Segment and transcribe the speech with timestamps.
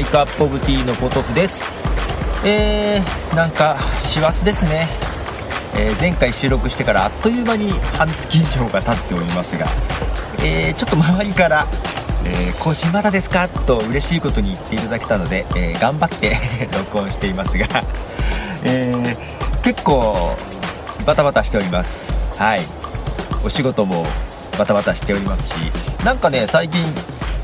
[0.00, 1.78] イクアップオブティーのポトフです。
[2.42, 4.88] えー、なんか師走ですね、
[5.76, 9.66] えー、前回収録してからあっという間に半月以上が経っておりますが、
[10.42, 11.66] えー、ちょっと周りから
[12.24, 16.38] 「えー、更新まだですか?」と嬉しいことに言っていただけたので、え頑張って
[16.78, 17.66] 録音していますが、
[18.64, 19.16] え
[19.62, 20.34] 結構
[21.04, 22.10] バタバタしております。
[22.38, 22.62] はい。
[23.44, 24.06] お仕事も
[24.58, 25.54] バタバタしておりますし。
[26.06, 26.82] なんかね最近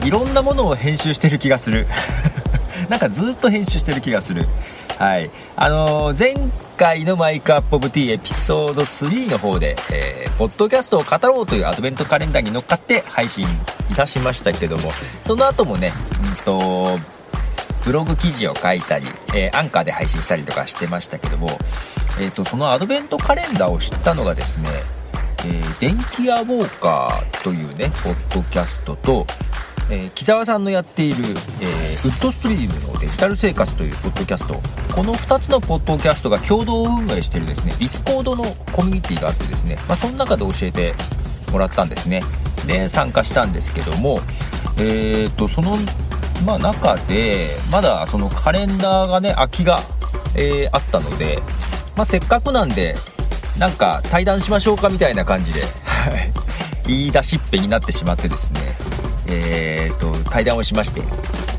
[0.05, 1.87] いろんなものを編集してる気がする。
[2.89, 4.47] なんかずっと編集してる気がする。
[4.99, 5.31] はい。
[5.57, 6.35] あのー、前
[6.77, 13.45] 回のマイクアップオブティーエピソード3の方で、えー、ポッドキャストを語ろうというアドベントカレンダーに乗っかって配信
[13.91, 14.91] いたしましたけども
[15.25, 16.99] その後もねうんと
[17.85, 21.49] ブログ記事を書いたり、えー、アンカーで配信したりとかしてましたけども、
[22.21, 24.69] えーと、そのアドベントカレンダーを知ったのがですね、
[25.47, 29.27] えー、電気屋ウォーカーというねポッドキャストと
[29.89, 31.17] えー、木澤さんのやっている、
[31.61, 34.55] えー、ウッドストリームのデジタル生活というポッドキャスト。
[34.95, 40.95] この2つのポッドキャストが共同運営しているですね Discord のコミュニティがあってですね、まあ、その中で教えて
[41.53, 42.23] もらったんですね。
[42.67, 44.21] で参加したんですけども
[44.79, 45.77] えー、とその、
[46.45, 49.81] まあ、中でまだそのカレンダーがね空きが、
[50.35, 51.39] えー、あったので、
[51.97, 52.95] まあ、せっかくなんで
[53.59, 55.63] なんか対談しましょうかみたいな感じで
[56.87, 58.61] 言い出しっぺになってしまってですね
[59.29, 61.01] えー、と対談をしまして、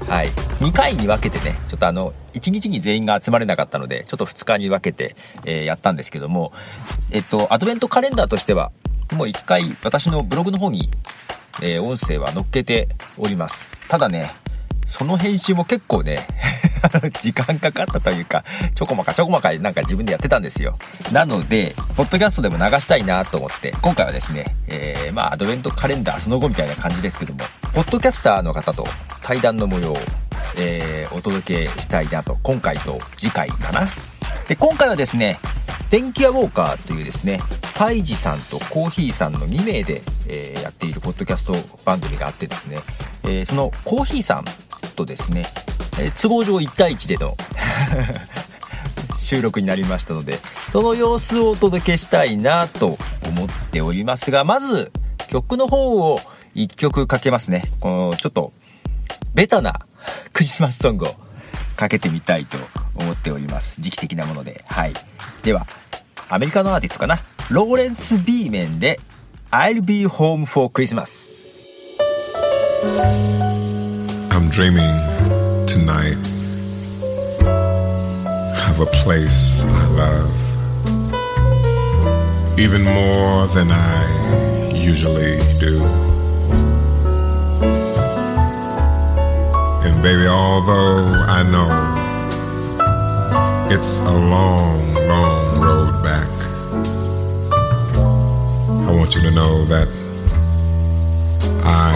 [0.09, 0.27] はい、
[0.59, 5.15] 2回に分けてねちょっとあの1日に全員が集まれなかったのでちょっと2日に分けて、
[5.45, 6.53] えー、やったんですけども、
[7.11, 8.71] えっと、アドベントカレンダーとしては
[9.13, 10.89] もう1回私のブログの方に、
[11.61, 14.31] えー、音声は載っけておりますただね
[14.85, 16.19] その編集も結構ね
[17.21, 18.43] 時間かかったというか、
[18.75, 20.77] ちょこまかちょこまかなんか自分でやってたんですよ。
[21.11, 27.43] なので、ポッドキャストでも流したいなと思って、今回はですね、えー、まあ、アドベントカレンダーその後みたいな感じですけども、
[27.73, 28.85] ポッドキャスターの方と
[29.21, 29.97] 対談の模様を、
[30.57, 33.87] えー、お届けしたいなと、今回と次回かな。
[34.47, 35.39] で、今回はですね、
[35.89, 37.39] 電気屋ウォーカーというですね、
[37.75, 41.53] タイジさんとコーヒーさんの2名で、えー、やっているポッドキャスト
[41.85, 42.77] 番組があってですね、
[43.23, 44.45] えー、そのコーヒーさん
[44.95, 45.45] とですね、
[45.99, 47.37] え都合上1対1での
[49.17, 50.39] 収録になりましたので
[50.71, 52.97] その様子をお届けしたいなと
[53.27, 54.91] 思っておりますがまず
[55.27, 56.21] 曲の方を
[56.57, 58.51] 1曲かけますねこのちょっと
[59.35, 59.85] ベタな
[60.33, 61.15] クリスマスソングを
[61.75, 62.57] かけてみたいと
[62.95, 64.93] 思っております時期的なものではい
[65.43, 65.67] では
[66.29, 67.19] アメリカのアーティストかな
[67.51, 68.99] ローレンス・ビーメンで
[69.51, 71.31] I'll be home for Christmas
[74.31, 74.81] I'm dreaming
[75.67, 76.17] tonight
[78.71, 80.47] of a place I love
[82.59, 86.06] even more than I usually do.
[90.07, 91.03] Baby, although
[91.37, 91.69] I know
[93.69, 96.29] it's a long, long road back,
[98.87, 99.89] I want you to know that
[101.65, 101.91] I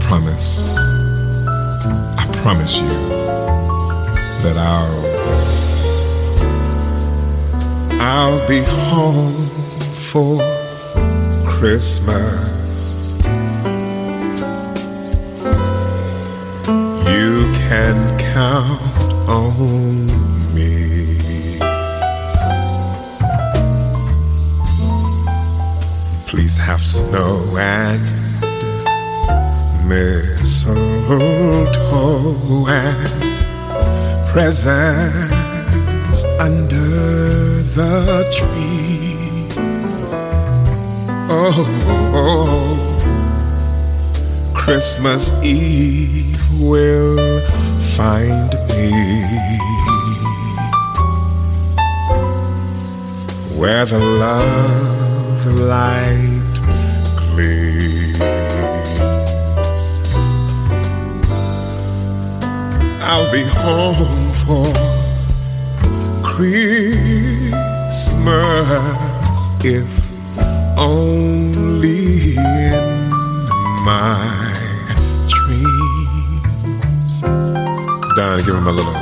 [0.00, 0.74] promise
[2.22, 2.88] I promise you
[4.42, 5.02] that I'll
[8.00, 9.46] I'll be home
[10.10, 10.40] for
[11.46, 12.55] Christmas.
[17.68, 20.06] Can count on
[20.54, 21.58] me.
[26.28, 28.02] Please have snow and
[29.88, 31.16] mistletoe
[32.68, 33.12] and
[34.30, 36.90] presents under
[37.78, 39.16] the tree.
[41.28, 42.76] Oh, oh, oh.
[44.54, 47.40] Christmas Eve will
[47.96, 48.90] find me
[53.58, 56.56] where the love light
[57.16, 58.16] gleams.
[63.02, 64.72] I'll be home for
[66.22, 67.56] Christmas
[69.64, 69.88] if
[70.78, 72.84] only in
[73.84, 74.45] my
[78.16, 78.94] Don, give him a little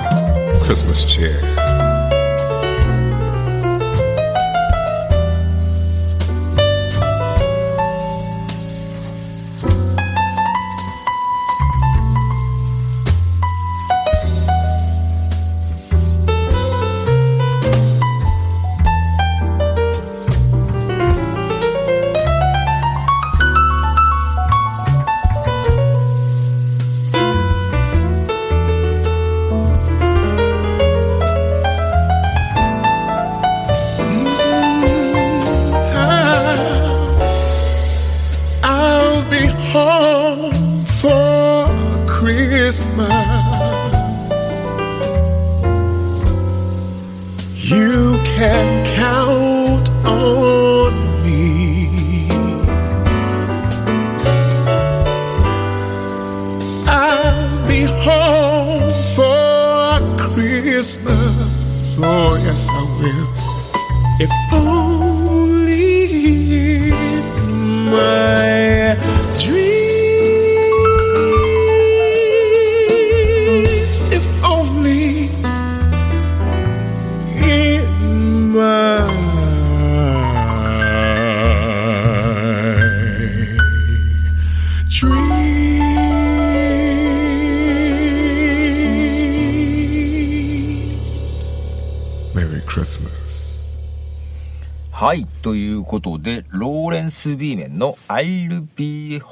[0.64, 1.63] Christmas cheer.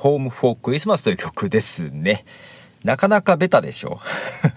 [0.02, 2.24] Home for Christmas という曲ですね。
[2.84, 4.00] なかなかベタでしょ？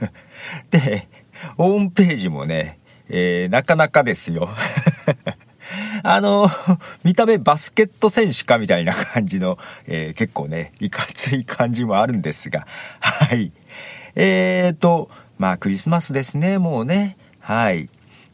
[0.72, 1.08] で、
[1.58, 4.50] ホームページもね、えーなかなかですよ。
[6.04, 6.50] あの、
[7.04, 9.58] 見た目バスケット選手かみたいな感じの、
[9.88, 12.66] えー結構ね、いかつい感じもあるんですが、
[13.00, 13.52] はい。
[14.16, 17.18] えーと、まあクリスマスですね、もうね。
[17.40, 17.90] はい。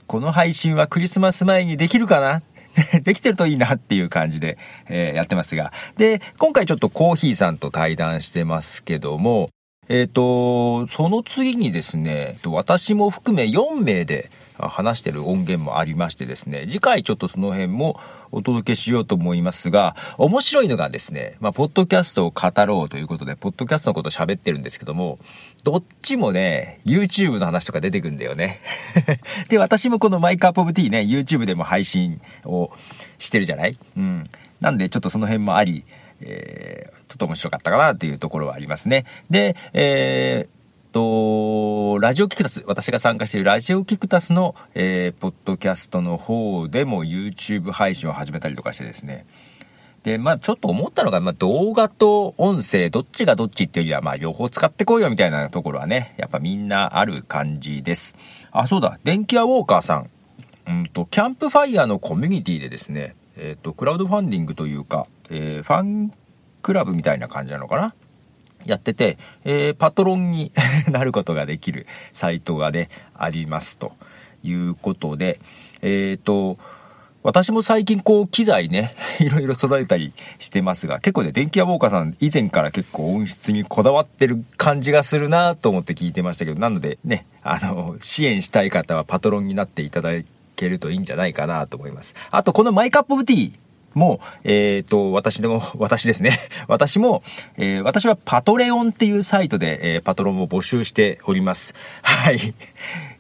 [0.08, 2.42] この配信はクリスマス前にできるかな？
[3.04, 4.58] できてるといいなっていう感じで、
[4.90, 5.72] えーやってますが。
[5.98, 9.50] で、今回ちょっとコーヒーさんと対談してますけども、
[9.90, 14.30] えっ、と、その次にですね、私も含め4名で
[14.60, 18.00] 話してる音源もありましてですね、次回ちょっとその辺も
[18.32, 25.18] お届けしようと思いますが、面白いのがですね、まあ、ポッドキャストを語ろうということで、ポッドキャストのこと喋ってるんですけども、
[25.64, 28.62] どっちもね、YouTube の話とか出てくんだよね。
[29.50, 32.72] で、私もこのマイカップオブティーね、YouTube でも配信を
[33.18, 33.76] してるじゃない？
[33.98, 34.30] うん。
[34.60, 35.84] なんでちょっとその辺もあり、
[36.22, 39.06] えーちょっと面白かったかなというところはありますね。
[39.30, 49.26] で、えーと、ラジオキクタス、私が参加しているラジオキクタスの、えーポッドキャストの方でも YouTube 配信を始めたりとかしてですね。
[50.04, 58.16] で、まあちょっと思ったのが、まあ動画と音声、どっちがどっちっていうよりは、まあ両方使ってこいよみたいなところはね、やっぱみんなある感じです。
[58.52, 60.10] あ、そうだ、電気屋ウォーカーさん。
[60.68, 66.14] うんと、キャンプファイヤーのコミュニティでですね、えっ、と、クラウドファンディングというか、えーファン
[66.62, 67.96] クラブみたいな感じなのかな？
[68.66, 70.52] やってて、えーパトロンに
[70.92, 73.94] なることができるサイトがね、ありますと
[74.44, 75.40] いうことで、
[75.82, 76.58] えっ、と、
[77.24, 90.12] 私も最近こう機材ね、 いろいろ揃えたりしてますが、結構ね、電気屋ウォーカーさん以前から結構音質にこだわってる感じがするなと思って聞いてましたけど、なのでね、あの、支援したい方はパトロンになっていただ
[90.56, 92.16] けるといいんじゃないかなと思います。
[92.32, 93.60] あと、この My Cup of Tea、
[93.94, 96.40] もう、えっ、と、私でも、 私ですね。
[96.68, 97.24] 私も、
[97.58, 101.74] えー私は Patreon っていうサイトで、えーパトロンを募集しております。
[102.02, 102.54] はい。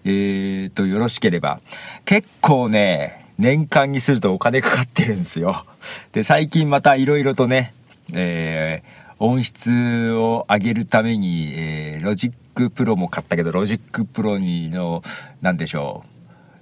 [0.05, 1.59] えっ、と、よろしければ。
[2.05, 5.65] 結構ね、年間にするとお金かかってるんですよ。
[6.13, 7.73] で、最近また色々とね、
[8.13, 15.03] えー音質を上げるために、えー Logic Pro も買ったけど、 Logic Pro にの、
[15.41, 16.10] なんでしょう。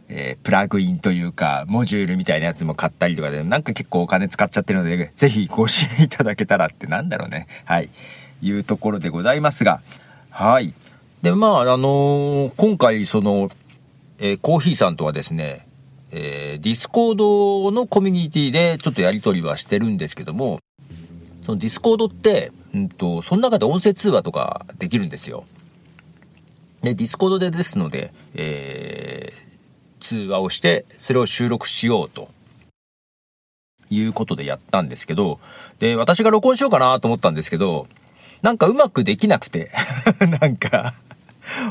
[0.09, 7.47] えープラグインというか、モジュールみたいなやつも買ったりとかで、なんか結構お金使っちゃってるので、ぜひご支援いただけたらってなんだろうね。
[7.65, 7.89] はい。
[8.41, 9.81] いうところでございますが。
[10.29, 10.73] はい。
[11.21, 13.51] で、まあ、あのー今回、その、
[14.17, 15.67] えーコーヒーさんとはですね、
[16.11, 20.59] えー Discord のコミュニティでちょっとやり取りはしてるんですけども、
[21.45, 25.45] その Discord って、うんと、その中で音声通話とかできるんですよ。
[26.81, 29.48] で、 Discord でですので、えー
[29.99, 32.29] 通話をして、それを収録しようと。
[33.91, 35.39] いうことでやったんですけど、
[35.79, 37.87] で、私が録音しようかなと思ったんですけど、
[38.41, 39.71] なんかうまくできなくて、
[40.39, 40.93] なんか、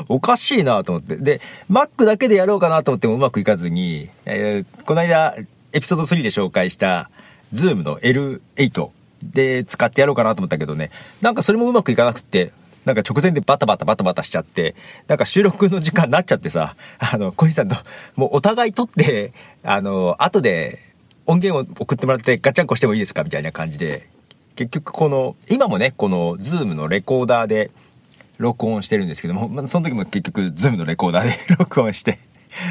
[0.09, 1.15] おかしいなと思って。
[1.15, 5.35] で、Mac だけでやろうかなと思ってもうまくいかずに、えーこの間、
[5.71, 7.09] エピソード3で紹介した、
[7.53, 8.89] Zoom の L8
[9.23, 12.51] で使ってやろうかなと思ったけどね、なんかそれもうまくいかなくって、
[12.89, 14.75] なんか直前でバタバタバタバタしちゃって、
[15.07, 17.75] なんか収録の時間になっちゃってさ、あの、小西さんと、
[18.15, 19.31] もうお互い撮って、
[19.63, 20.79] あの、後で
[21.27, 24.09] 音源を送ってもらってガチャンコしてもいいですかみたいな感じで、
[24.55, 27.69] 結局この、今もね、この Zoom のレコーダーで
[28.39, 32.17] 録音してるんですけども、その時も結局 Zoom のレコーダーで 録音して、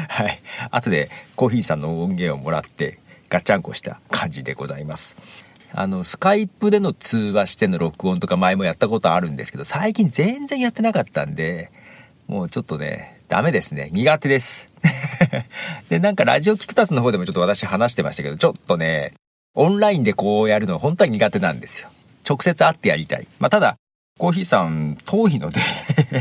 [0.09, 0.41] はい。
[0.69, 2.99] 後でコーヒーさんの音源をもらって
[3.29, 5.15] ガチャンコした感じでございます。
[5.73, 11.71] あの、スカイプでの通話しての録音とか前もやったことあるんですけど、最近全然やってなかったんで、
[12.27, 13.89] もうちょっとね、ダメですね。
[13.91, 14.69] 苦手です。
[15.89, 19.13] で、なんかラジオキクタスの方でもちょっと私話してましたけど、ちょっとね、
[19.55, 21.89] オンラインでこうやるの本当は苦手なんですよ。
[22.27, 23.27] 直接会ってやりたい。
[23.39, 23.75] まあ、ただ、
[24.17, 25.61] コーヒーさん遠いので、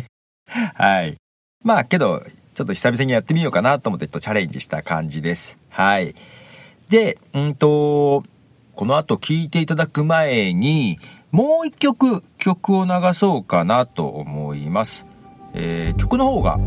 [0.74, 1.16] はい。
[1.64, 2.22] まあ、けど、
[2.54, 5.58] ちょっと久々にやってみようかなと思ってちょっとチャレンジした感じです。
[5.68, 6.14] はい。
[6.88, 8.24] で、うんと、
[8.78, 11.00] この後聴いていただく前に、
[11.32, 15.04] もう一曲曲を流そうかなと思います。
[15.52, 16.60] えー曲の方が、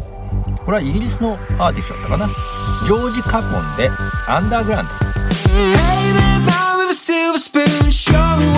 [0.65, 2.27] これはイギリスのアーティストだったかな。
[2.85, 3.89] ジョージ・カポンで、
[4.27, 4.91] アンダーグラウンド。
[4.91, 8.51] Hey there, man with a silver spoon, show me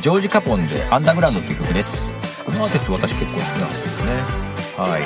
[0.00, 2.02] ジョージ・カポンで「アンダーグラウンド」っていう曲です。
[2.44, 4.12] このアーティスト私結構好きなんですよね。
[4.76, 5.02] はい。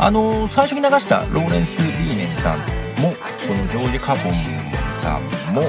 [0.00, 2.58] あのー最初に流したローレンス・ビーネンさん
[3.02, 4.34] もこのジョージ・カポン
[5.02, 5.62] さんも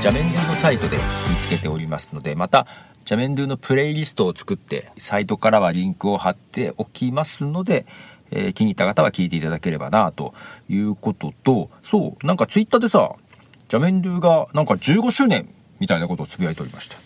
[0.00, 0.96] Jamendo のサイトで
[1.30, 2.66] 見つけておりますのでまた
[3.04, 7.86] Jamendo のプレイリストを作ってサイトからはリンクを貼っておきますので、
[8.32, 10.34] えー気に入った方は聞いていただければなと
[10.68, 13.12] いうこととそうなんかツイッターでさ
[13.68, 15.48] ジャメンドゥがなんか15周年
[15.78, 17.05] みたいなことをつぶやいておりました。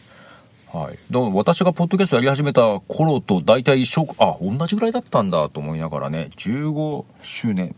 [0.72, 7.74] はい、だから私がポッドキャストやり始めた頃と大体一緒あ同じぐらいだったんだと思いながらね15周年。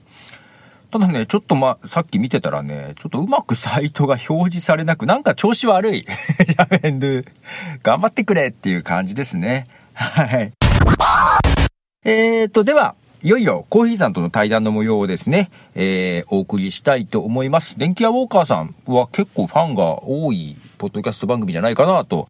[0.91, 6.03] ただねちょっとまさっき見てたらねちょっとうまくサイトが表示されなくなんか調子悪い。
[6.03, 7.27] ジャメンドゥ
[7.83, 9.69] 頑張ってくれっていう感じですね。
[9.95, 10.53] はい。
[12.05, 17.79] えーとではいよいよコーヒーさんとの対談の模様をですね、えーお送りしたいと思います。
[17.79, 22.29] 電気屋ウォーカーさんは結構ファンが多いポッドキャスト番組じゃないかなと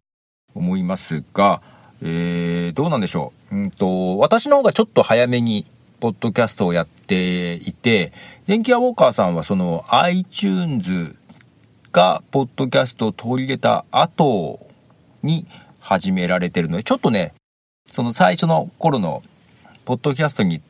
[0.55, 1.61] 思いますが、
[2.01, 3.55] えーどうなんでしょう？
[3.55, 5.65] うんと、私の方がちょっと早めに、
[5.99, 8.11] ポッドキャストをやっていて、
[8.45, 11.15] 電気屋ウォーカーさんはその iTunes
[11.93, 14.59] がポッドキャストを取り入れた後
[15.21, 15.45] に
[15.79, 17.33] 始められてるので、ちょっとね、
[17.85, 19.23] その最初の頃の
[19.85, 20.61] ポッドキャストに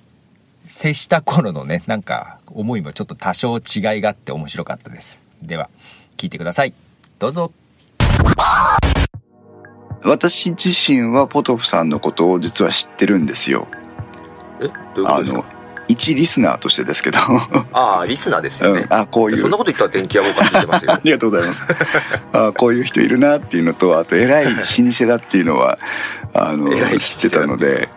[0.68, 5.22] 接した頃のね、なんか思いもちょっと多少違いがあって面白かったです。
[5.42, 5.70] では、
[6.18, 6.74] 聞いてください。
[7.18, 7.52] どうぞ。
[10.04, 13.68] 私自身はポトフさんのことを実は知ってるんですよ。
[14.60, 14.68] え？
[14.68, 15.46] どういうことあのですか？
[15.90, 17.20] 一リスナーとしてですけど、
[17.74, 19.38] ああリスナーですよね、うん、あこういう。
[19.38, 20.92] そんなこと言ったら電気屋ウォーカーついてますよ。
[20.96, 21.62] ありがとうございます。
[22.32, 25.78] あこういう人いるなっていうのと、あと偉い老舗だっていうのは
[26.34, 27.90] あの知ってたので、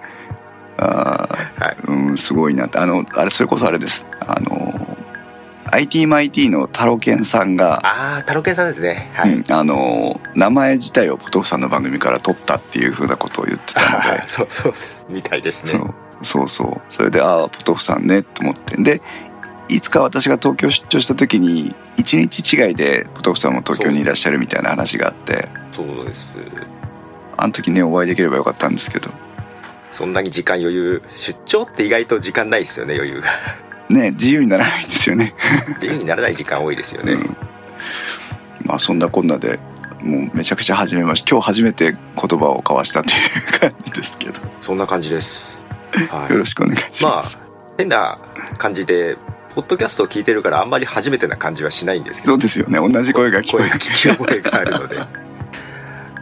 [0.79, 1.77] あはい。
[1.87, 2.79] うんすごいなって。
[2.79, 4.05] あのあれそれこそあれです。
[4.21, 4.66] あの
[5.77, 9.11] ITMIT のタロケンさんが、ああタロケンさんですね。
[9.15, 14.23] はい、うんあの名前自体をポトフさんの番組から取ったっていうふうなことを言ってたので。
[14.29, 14.73] そうそう
[15.11, 15.73] みたいですね。
[15.73, 16.81] そうそうそう。
[16.91, 18.77] それでああポトフさんねと思って。
[18.77, 19.03] で
[19.69, 25.49] いつか私が東京出張した時に1日違いでポトフさんも東京にいらっしゃるみたいな話があって。
[25.75, 26.35] そうです。
[27.37, 29.11] あの時ねお会いできればよかったんですけど。
[29.93, 33.31] そんなに時間余裕出張って意外と時間ないですよね余裕が
[33.89, 35.35] ね自由にならないんですよね。
[35.75, 37.37] 自由にならない時間多いですよね、うん。
[38.65, 39.59] まあそんなこんなで
[40.03, 41.99] もうめちゃくちゃ初めまして今日初めて言
[42.39, 44.41] 葉を交わしたっていう感じですけど。
[44.61, 45.57] そんな感じです、
[46.11, 47.39] はい、よろしくお願いしまあます、
[47.79, 48.19] 変な
[48.59, 49.17] 感じで
[49.55, 52.33] ポッドキャストを聞いてるからあんまり初めてな感じはしないんですけど。
[52.33, 52.79] そうですよね。
[52.79, 54.97] 同じ声が聞こえる声聞き覚えがあるので。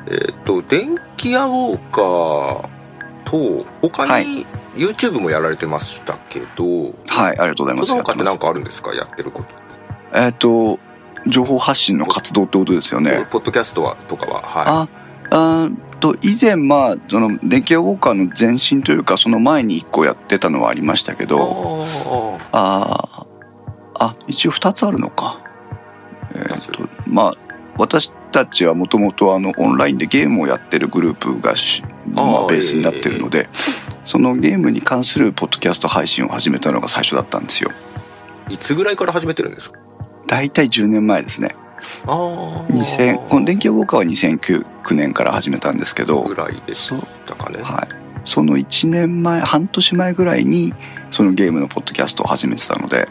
[0.06, 2.68] えっと電気屋ウォーカー
[3.24, 7.88] と他はに YouTube もやられてましたけど、はいありがとうございます。
[7.88, 8.94] その他って何やかあるんですか？
[8.94, 9.48] やってること、
[10.12, 10.78] えっ、と
[11.26, 13.26] 情報発信の活動ってことですよね。
[13.30, 14.88] ポッドキャストはとかははあ
[15.30, 21.86] あーと以前まあその電気屋ウォーカーの前身というかその前に1個やってたのはありましたけいど
[22.52, 23.26] あ
[23.94, 25.40] あ一応2つあるのか。
[26.34, 27.34] えっ、二つとまあ
[27.76, 31.82] 私たちはもともとあのオンラインでゲームをやってるグループがし、
[32.12, 33.48] まあベースになってるので、
[34.04, 37.70] そのゲームに関するポッドキャスト配信を始めたのが最初だったんですよ。
[38.48, 39.78] あいつぐらいから始めてるんですか？
[40.26, 41.54] 大体10年前ですね。
[42.06, 46.22] ああ2000この電気屋ウォーカーは2009年から始めたんですけど。
[46.22, 46.90] ぐらいでし
[47.26, 47.62] たかね。
[47.62, 47.88] はい、
[48.24, 50.74] その1年前半年前ぐらいに
[51.10, 53.08] そのゲームのポッドキャストを始めてたので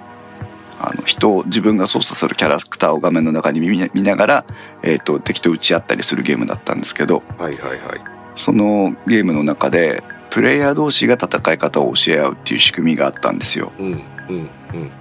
[0.79, 4.45] あの人を自分が操作するキャラクターを画面の中に見見ながら、
[4.83, 7.23] えー、と敵と打ち合ったりするゲームだったんですけど。
[7.37, 8.01] はいはいはい。
[8.35, 10.03] そのゲームの中で
[10.33, 13.71] プレイヤー同士が戦い方を教え合うっていう仕組みがあったんですよ。
[13.77, 14.91] うんうんうん。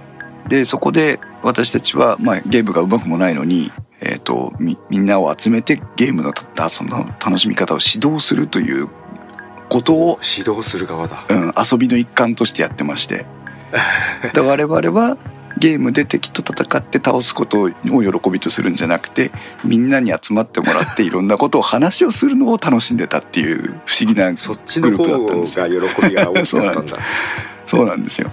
[0.47, 8.89] でそこで私たちは、まあ、ゲームがうまくもないのに、えー、とみみんなを集めてゲームのたその楽しみ方を指導するという
[9.69, 11.25] ことを指導する側だ。
[11.27, 13.25] うん、遊びの一環としてやってまして。
[14.35, 15.17] で我々は
[15.57, 19.31] ゲームで敵と戦って倒すことを喜びとするんじゃなくて
[19.63, 24.37] みんなに集まってもらっていろんなことを話をするのを楽しんでたっていう不思議なグ
[24.91, 26.97] ループだったんですよが喜びが大きかったんだ。
[27.67, 28.31] そうなんですよ。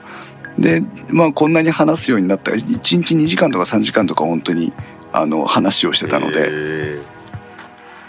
[0.58, 4.72] でまあこんなに話すようになった1日2時間とか3時間とか本当に
[5.12, 6.98] あの話をしてたので、へ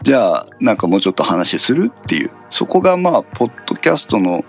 [0.04, 2.32] じゃあなんかもうちょっと話するっていう。
[2.50, 4.43] そこがまあポッドキャストの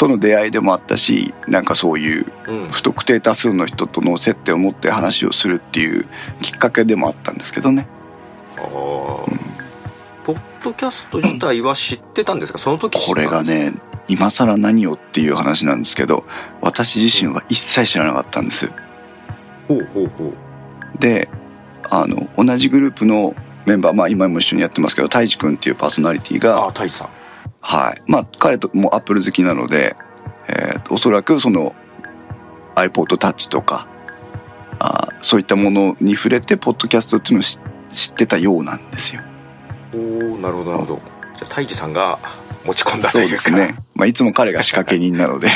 [0.00, 2.24] との出会いでもあったしなんかそういう
[2.70, 6.06] 不特定多数の人との接点を持って話をするっていう
[6.40, 7.86] きっかけでもあったんですけどね。
[8.56, 8.66] あー。
[10.24, 12.58] ポッドキャスト自体は知ってたんですか？
[12.58, 13.72] その時知これがね
[14.08, 16.24] 今更何をっていう話なんですけど
[16.62, 18.70] 私自身は一切知らなかったんです。
[19.68, 20.34] ほうほうほう。
[20.98, 21.28] で
[21.90, 23.34] あの同じグループの
[23.66, 27.08] メンバーまあ今も一緒にやってますけど太一君っていうパーソナリティがああ太一さん
[27.60, 28.02] はい。
[28.06, 29.96] まあ彼ともアップル好きなので、
[30.48, 31.74] えーおそらくその
[32.74, 33.86] iPod Touch とか
[34.80, 37.58] あーそういったものに触れてポッドキャストっていうのを知
[37.92, 39.22] 知ってたようなんですよ。
[39.94, 41.02] おおなるほどなるほど。
[41.36, 42.18] じゃあ太一さんが
[42.64, 45.48] 持ち込んだとそういうかですね、まあ、いつも彼が仕掛け人なので。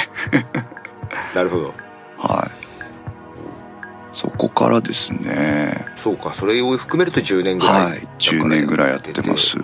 [1.34, 1.74] なるほど。
[2.18, 2.64] はい。
[4.12, 5.84] そこからですね。
[5.96, 8.08] そうかそれを含めると10年ぐらいはい。
[8.18, 9.56] 10年ぐらいやってます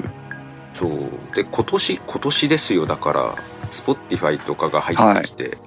[0.80, 0.90] そう。
[1.34, 3.34] で今年今年ですよだから
[3.70, 5.58] Spotify とかが入ってきて、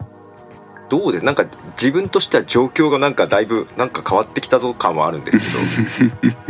[0.90, 1.26] どうです？
[1.26, 1.46] なんか
[1.78, 6.34] 自分としては状況がなんかだいぶなんか変わってきたぞ感はあるんですけど。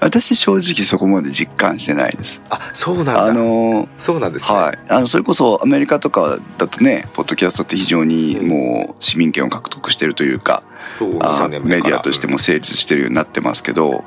[0.00, 2.40] 私正直そこまで実感してないです。
[2.50, 3.24] あそうなんだ。
[3.24, 10.62] あのーそうなんですね、はい、あのそれこそアメリカとかだとねポッドキャストって非常にもう市民権を獲得してるというか、
[10.94, 11.90] そうあ23年目から。
[11.90, 14.04] メディアとしても成立してるようになってますけど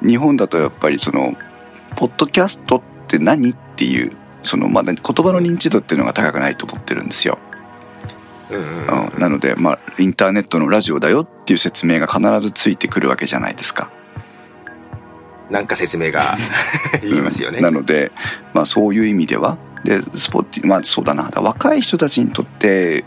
[0.00, 1.34] 日本だとやっぱりその
[1.96, 4.12] ポッドキャストって何っていう
[4.42, 7.38] そのまだ言葉の認知度っていうのが高くないと思ってるんですよ、
[8.50, 13.90] うんなので、まあ、インターネットのラジオだよっていう説明が必ずついてくるわけじゃないですか。
[15.50, 16.36] なんか説明が
[17.02, 17.64] 言いますよね、うん。
[17.64, 18.10] なので、
[18.54, 21.30] まあ、そういう意味ではでスポッティまあそうだな。
[21.34, 23.04] 若い人たちにとって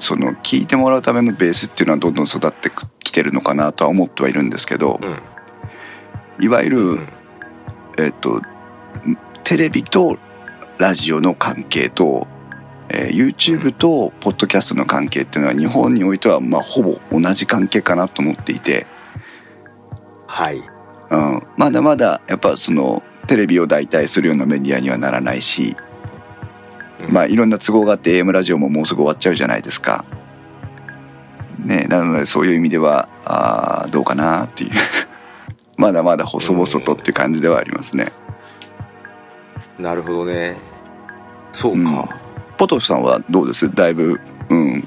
[0.00, 2.70] その聞いてもらうためのベースっていうのはどんどん育って
[3.02, 6.44] きてるのかなとは思ってはいるんですけどうん。
[6.44, 7.08] いわゆる、うん。
[7.96, 8.42] えっと
[9.44, 10.18] テレビと
[10.78, 12.26] ラジオの関係と、
[12.88, 18.86] えー YouTube とポッドキャストの関係っていうのは日本においてはまあほぼ同じ関係かなと思っていて。
[20.26, 20.62] はい。
[21.10, 25.76] うん、まだまだやっぱそのテレビを代替するようなメディアにはならないし、
[27.06, 27.12] うん。
[27.12, 30.04] まあいろんな都合があって AM ラジオももうすぐ終わっちゃうじゃないですか。
[31.58, 34.70] ね、なのでそういう意味ではあーどうかなっていう。
[35.76, 38.12] まだまだ細々とっていう感じではありますね、
[39.78, 40.56] なるほどね。
[41.52, 42.08] そうか、うん。
[42.56, 43.72] ポトフさんはどうです？
[43.74, 44.86] だいぶうん。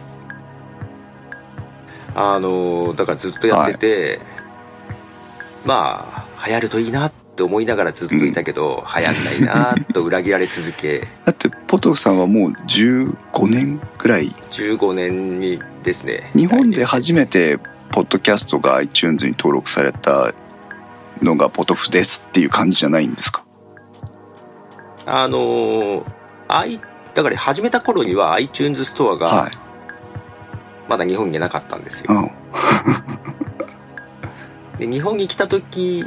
[2.15, 4.19] あのだからずっとやってて、
[5.65, 11.01] まあ流行るといいなって思いながらずっといたけど、流行んないなと裏切られ続け。
[11.25, 14.29] だってポトフさんはもう15年ぐらい。
[14.29, 16.31] 15年にですね。
[16.35, 17.59] 日本で来初めて
[17.91, 20.33] ポッドキャストが iTunes に登録された
[21.21, 23.43] のがポトフですっていう感じじゃないんですか？
[23.43, 23.46] 年
[25.09, 26.05] あの
[26.49, 26.81] i
[27.13, 29.51] だから始めた頃には iTunes ストアはがい。
[30.89, 32.19] まだ日本になかったんですよ、う
[34.75, 34.77] ん。
[34.77, 36.05] で日本に来た時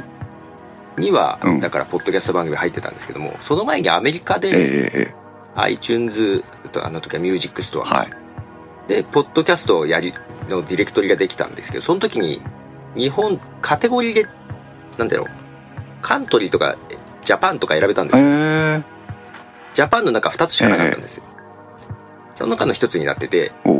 [0.97, 1.59] には、うん。
[1.59, 5.13] だからポッドキャスト番組入ってたんですけどもその前にアメリカえでええ
[5.55, 8.09] iTunes とあの時は Music Store、はい。
[8.87, 10.13] でポッドキャストをやり
[10.47, 12.41] のディレクトリができたんですけどその時に
[12.95, 14.27] 日本カテゴリーで
[14.97, 15.27] なんだろう
[16.01, 16.77] カントリーとか
[17.23, 18.83] ジャパンとか選べたんですよ、え
[19.73, 21.23] ジャパンの中2つしかなかったんですよ、
[22.35, 23.77] その中の1つになっててもう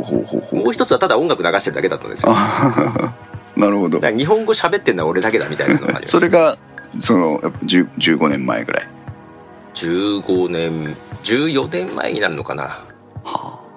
[0.68, 2.32] 1つはただ音楽流してるだけだったんですよ。
[3.56, 4.00] なるほど。
[4.00, 6.56] 日本語喋ってんのは俺だけだみたいなのがありま それが
[7.00, 8.86] そのやっぱ10 15年前ぐらい。
[9.74, 12.78] 15年14年前になるのかな。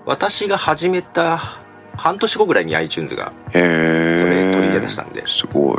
[0.06, 1.58] 私が始めた
[1.98, 5.24] 半年後ぐらいに iTunes がへそれ取り入れえ出したんで。
[5.28, 5.78] すごい。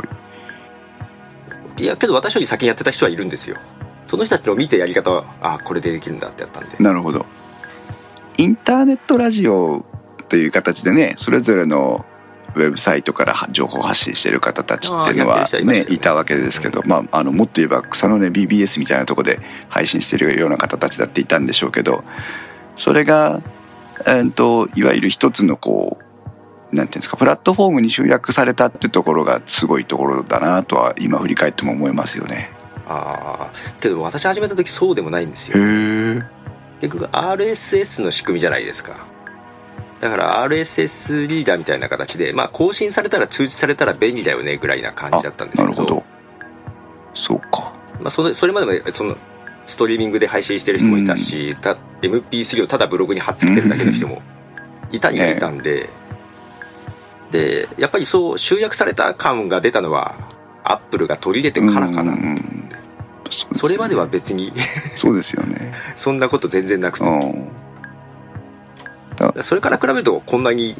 [1.83, 3.57] いやけど私より先にやってた人はいるんですよ
[4.07, 6.77] その人たちの見てやり方はあこれでできるんだってやったんで。
[6.79, 7.25] なるほど。
[8.37, 9.85] インターネットラジオ
[10.29, 12.05] という形でねそれぞれの
[12.55, 15.85] ウェブサイトから情報発信してる方たちっていうのはねね。
[15.89, 19.39] いたわけですけど、まあ、あのもっと言えば草の根 BBS みたいなところで
[19.69, 22.03] 配信してるような方たちだっていたんでしょうけど
[22.75, 23.41] それが、
[24.01, 32.56] えー、といわゆる一つのこうなんていうんですかプラットフォームに集約されたっていうところがすごいところだなとは今振り返っても思いますよね。
[32.89, 36.21] ああけど私始めた時そうでもないんですへよえ
[36.81, 38.95] 結局 RSS の仕組みじゃないですか。
[39.99, 45.69] だから RSS リーダーみたいな形でまあ更新されたら通知されたら便利だよねぐらいな感じだったんですけど。
[45.69, 46.03] なるほど。
[47.15, 47.73] そうか。
[47.99, 49.17] まあ、それそれまでもその
[49.65, 54.21] ストリーミングで配信してる人もいたし、た MP3 をただブログに貼っつけてるだけの人も
[54.91, 55.89] いたにはいたんで、
[57.31, 60.15] でやっぱりそう集約された感が出たのは
[60.63, 62.56] アップルが取り入れてからかな、うんうんうん
[63.31, 64.51] そそれまでは別に
[64.95, 65.73] そうですよね。
[65.95, 67.47] そんなこと全然なくて、うん。
[69.43, 70.75] それから比べるとこんなに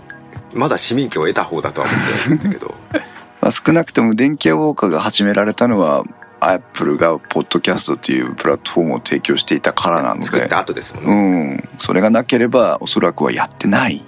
[0.54, 2.76] まだ市民権を得た方だとは思ってるんだけど
[3.42, 6.04] まあ、少なくとも電気屋ウォーカーが始められたのは、
[6.40, 11.70] アップルがポッドキャストっていうプラットフォームを提供していたからなの作っで、た後ですもんうね、ん。
[11.78, 14.02] それがなければ、おそらくはやってない。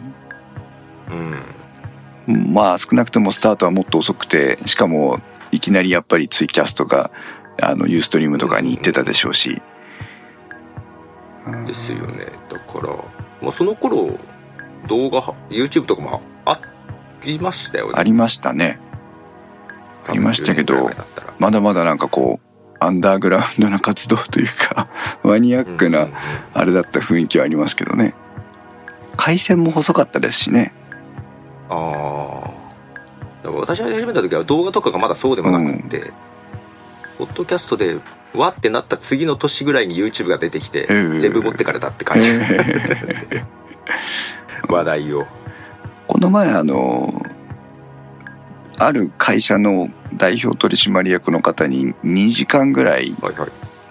[1.11, 5.19] うんうんまあ、少なくともスタートはもっと遅くて、しかも、
[5.51, 7.09] いきなりやっぱりツイキャスとか、
[7.61, 9.61] あの、ユーストリームとかに行ってたでしょうし。
[11.65, 12.87] ですよねだから
[13.41, 14.17] もうその頃
[14.87, 16.59] 動画 YouTube とかもあ
[17.23, 18.79] りましたよねありましたね。
[20.07, 24.87] ありましたけど多分10年ぐらい前だったらまだまだなんかこう、アンダーグラウンドな活動というか、
[25.23, 26.17] マニアックなうんうんうん
[26.53, 28.13] あれだった雰囲気はありますけどね。
[29.17, 30.73] 回線も細かったですしね。
[31.69, 31.75] あ
[33.45, 36.11] あ私が始めた時は動画とかがまだそうでもなくって、
[37.19, 37.97] ポッドキャストで
[38.33, 42.29] わってなった次の年ぐらいに YouTube が出てきて、ええ全部持ってかれたって感じ、
[44.69, 45.27] 話題を。
[46.07, 47.21] この前あの、
[48.77, 53.13] ある会社の代表取締役の方に2時間ぐらい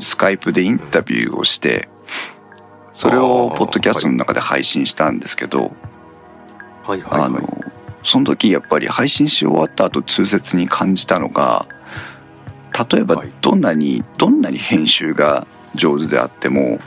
[0.00, 1.90] スカイプでインタビューをして、
[2.94, 5.76] それをポッドキャストの中で配信したんですけど、
[7.10, 7.62] あの、
[8.02, 11.66] その時やっぱり配信し終わった後痛切に感じたのが、
[12.90, 13.32] 例えばはい。
[13.40, 16.78] どんなに、どんなに編集が上手であっても、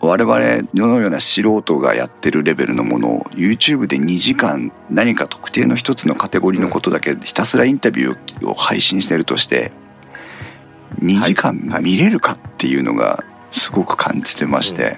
[0.00, 9.72] 我々のような素人がやってるレベルのものを YouTube で2時間何か特定の一つのカテゴリーのことだけひたすらインタビューを配信してるとして
[11.02, 11.82] 2時間はい。
[11.82, 13.22] 見れるかっていうのが
[13.52, 14.96] すごく感じてまして、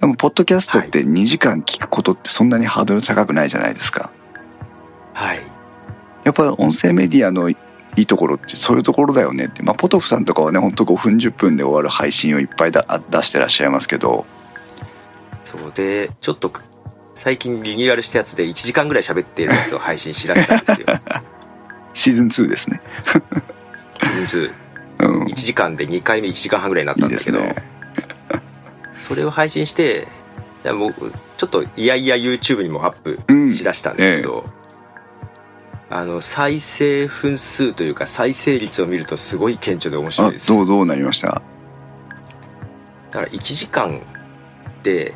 [0.00, 4.10] でもポッドキャストって2時間聞くことってそんなにハードル高くないじゃないですか。
[5.12, 5.40] はい。
[6.24, 7.50] やっぱり音声メディアの
[8.00, 9.46] いいところってそういうところだよね。
[9.46, 14.24] って、まあ、ポトフさんとかはねほんと5分10分で終わる配信をいっぱいだあ出してらっしゃいますけど。
[15.44, 16.52] そうでちょっと
[17.14, 20.86] 最近リニューアルしたやつで1時間ぐらい喋ってるやつを配信しだしたんですよ。
[21.92, 22.80] シーズン2ですね。
[24.02, 24.52] シーズ
[25.02, 25.24] ンうん。
[25.24, 27.54] 2 1時間で2回目1時間半ぐらいになったんだけどですね。
[29.08, 30.06] それを配信して
[30.64, 30.94] いやもう
[31.36, 34.44] ちょっといやいや YouTube にもアップしだしたんですけど、
[35.92, 40.46] あの再生分数というか再生率を見るとすごい顕著で面白あいです。
[40.46, 41.28] どうどうなりました？
[41.28, 41.42] だ
[43.10, 44.00] から1時間
[44.84, 45.12] で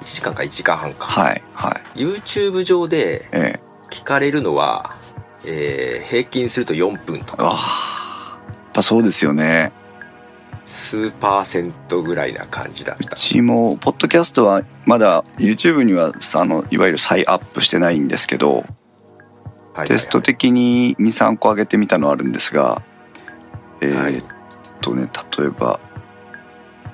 [0.00, 1.98] 1時間か1時間半か、はいはい。
[1.98, 3.60] YouTube 上でええ。
[3.90, 4.96] 聞かれるのは、
[5.44, 7.50] えー平均すると4分とか。
[7.50, 9.70] ああやっぱそうですよね。
[10.64, 18.64] 数パーセントぐらいな感じだっうたちもポッドキャストはまだ YouTube にはあのいわゆる再アップしてないんですけどはい
[19.86, 22.82] テスト的に23個上げてみたのあるんですが
[23.80, 24.14] えはい。
[24.14, 24.24] ーっ
[24.80, 25.08] とね
[25.38, 25.80] 例えば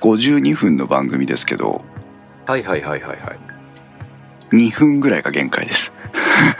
[0.01, 1.83] 52分の番組ですけど
[2.45, 3.39] はいはいはいはいはい。
[4.51, 5.91] 2分ぐらいが限界です。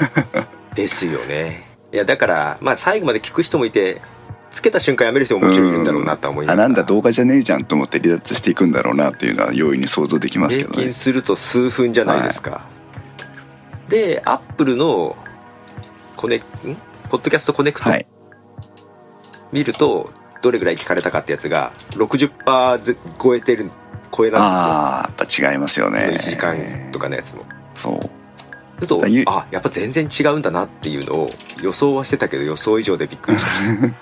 [0.76, 1.68] ですよね。
[1.92, 4.00] いやだからまあ最後まで聞く人もいて
[4.52, 6.66] つけた瞬間やめる人ももちろんいるんだろうなとは思いながら。
[6.66, 10.84] あなんだ動画じゃねえじゃんと思って離脱していくんだろうなっていうのは容易に想像できますけ平どね。
[10.86, 12.62] 均すると数分じゃないですか、
[13.88, 15.18] でアップルの
[16.20, 16.42] コネん？
[17.10, 17.90] ポッドキャストコネクト？
[17.90, 18.06] はい。
[19.54, 23.72] 見るとどれぐらい聞かれたかってやつが60%ぜ超えてる
[24.16, 26.00] 超えなんああやっぱ違いますよね。
[26.00, 27.44] ですよ1時間とかのやつも。
[27.76, 28.02] そう。
[28.02, 31.30] するとだゆあやっぱ全然違うんだなっていうのを
[31.62, 33.96] 予想はしてたけど予想以上でびっくりしました。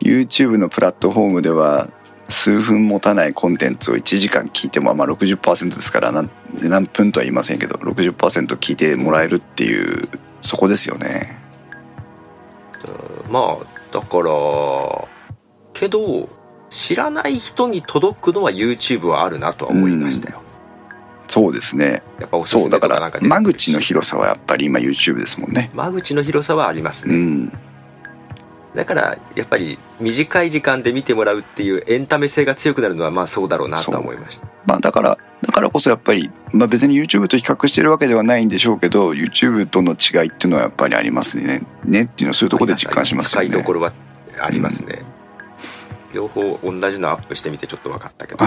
[0.06, 1.90] YouTube のプラットフォームでは
[2.28, 10.08] 数分持たないコンテンツを1時間聞いてもまあ60%ですから何何分とは言いませんけど60%聞いてもらえるっていう
[10.42, 11.40] そこですよね。
[13.30, 15.08] まあだから
[15.72, 16.28] けど
[16.68, 20.42] 知らない人に届くのは YouTube はあるなとは思いましたよ、
[21.28, 22.02] そうですね。
[22.18, 25.70] やっぱおすすめとからなんか間口の広さはやっぱり今 YouTube ですもんね。
[25.74, 27.52] 間口の広さはありますね、うん。
[28.74, 34.46] だからやっぱり短い時間で見てもらうっていうエンタメ性が強くなるのはまあそうだろうなとは思いました。
[34.66, 41.62] まあだからだからこそやっぱり、まあ、別に YouTube と比較してるわけではないんでしょうけど YouTube との違いっていうのはやっぱりありますね。
[41.84, 43.48] ねっていうのはそういうところで実感しますよね。
[43.48, 43.92] 使いどころは
[44.40, 45.02] ありますね、
[46.14, 48.44] 両方同じのアップしてみてちょっと分かったけど。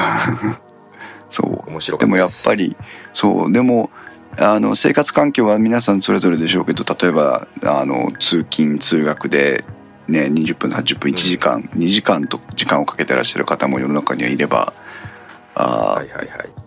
[1.30, 1.70] そう。
[1.70, 2.78] 面白かったでもやっぱり
[3.14, 3.52] そう。
[3.52, 3.90] でも
[4.38, 9.64] あの生活環境は皆さんそれぞれでしょうけど例えばあの通勤通学で、
[10.08, 14.74] ね、20分30分1時間、2時間と時間をかけてらっしゃる方も世の中にはいれば
[15.56, 16.65] あー、はいはいはい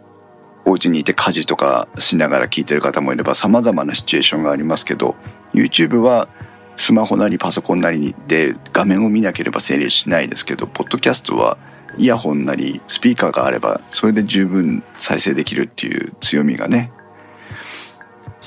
[0.68, 5.16] お家にいて家事とかしながら聞いてる方もいればさまざまなシチュエーションがありますけど
[5.54, 6.28] YouTube は
[6.76, 11.56] スマホなりパソコンなりで画面を見なければ成立しないですけどポッドキャストは
[11.96, 16.92] イヤホンなりスピーカーがあればそれで十分再生できるっていう強みがね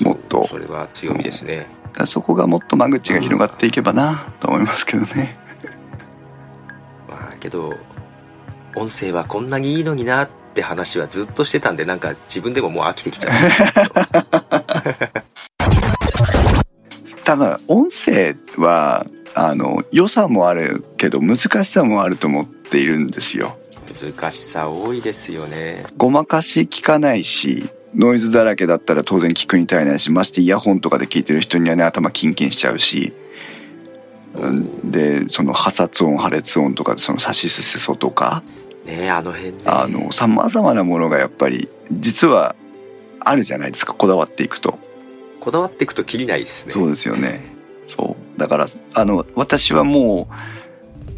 [0.00, 1.66] もっとそれは強みですね。
[2.06, 5.36] そこがもっと間口が広がっていけばなと思いますけどね。
[7.08, 7.74] まあけど
[8.74, 13.32] 音声はこんなにいいのになって話はずっとしてたんでなんか自分でももう飽きてきちゃう
[17.24, 23.56] 多分音声はあの良さもあるけど難しさもあると思っているんですよ。
[24.00, 25.84] 難しさ多いですよね。
[25.96, 33.12] ごまかし聞かないしノイズだらけだったら当然聞くに耐えないしましてイヤホンとかで聞いてる人にはね頭キンキンしちゃうし。
[34.34, 34.90] うん。
[34.90, 38.42] でその破殺音破裂音とかその差しすせそとか
[38.84, 39.58] ねあの辺ね。
[39.66, 42.56] あのさまざまなものがやっぱり実は
[43.20, 44.78] あるじゃないですかこだわっていくと。
[45.40, 46.72] こだわっていくときりないですね。
[46.72, 47.40] そうですよね。
[47.86, 48.38] そう。
[48.38, 50.28] だからあの私はも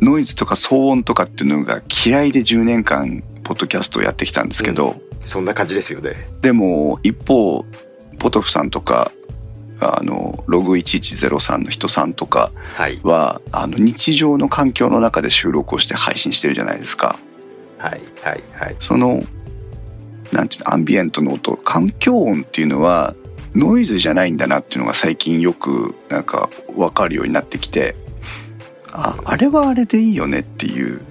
[0.01, 6.29] うノイズとか騒音とかっていうのが嫌いで10年間ポッドキャストをやってきたんですけど、そんな感じですよね。
[6.41, 7.65] でも一方
[8.19, 9.13] ポトフさんとか
[9.81, 13.01] あのログ1103の人さんとかはい。
[13.03, 17.19] はあの日常の環境の中で収録をして配信してるじゃないですか
[17.85, 18.77] はいはいはい。
[18.81, 19.21] その
[20.33, 23.15] なんていうのアンビエントの音環境音っていうのは
[23.55, 27.95] ノイズじゃないんだなっていうのが最近よくなんか分かるようになってきて
[28.91, 31.03] ああれはあれでいいよねっていう。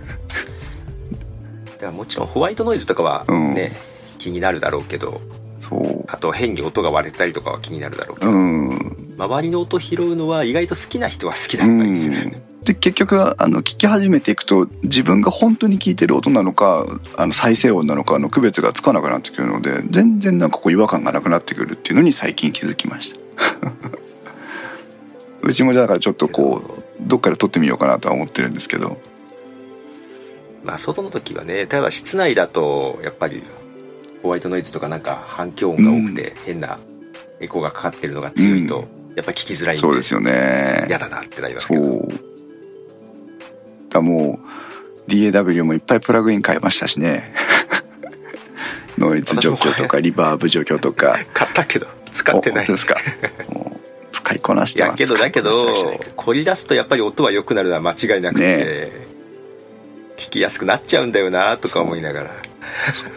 [1.65, 3.53] だからもちろんホワイトノイズとかはうん。
[3.53, 3.71] ね、
[4.17, 5.21] 気になるだろうけど
[5.69, 6.05] そう。
[6.07, 9.15] あと変に音が割れたりとかは気になるだろうけど、うん。
[9.17, 16.85] 周りの音拾うのは意外と好きな人は好きだうったりする、んで結局あの聞き始めていくと自分が本当に聞いてる音なのか
[17.17, 23.19] あの再生音なのかの区別がつかなくなってくるので全然なんかこう違和感がなくなってくるっていうのに最近気づきました。
[25.43, 28.97] うちもだからちょっとこうどっかで撮ってみようかなとは思ってるんですけど。
[30.63, 33.43] まあ外の時はねただ室内だとやっぱり
[34.21, 36.79] ホワイトノイズとかなんか反響音が多くて変な
[37.41, 38.85] エコーがかかってるのが強いと、
[39.17, 40.85] やっぱ聞きづらいんでそうですよね。
[40.87, 42.07] 嫌だなってなりますけど
[43.93, 44.39] そうだも
[45.07, 47.33] う DAW もいっぱいプラグイン買いましたしね。
[48.97, 51.19] ノイズ除去とかリバーブ除去とか。
[51.33, 52.65] 買ったけど使ってない。
[52.67, 52.95] ですか？
[54.11, 55.01] 使いこなしいてます。
[55.01, 58.91] やけどだけど凝り出すとやっぱり音は良くなるのは間違いなくて、
[60.17, 62.29] 聞きやすくなっちゃうんだよなとか思いながら。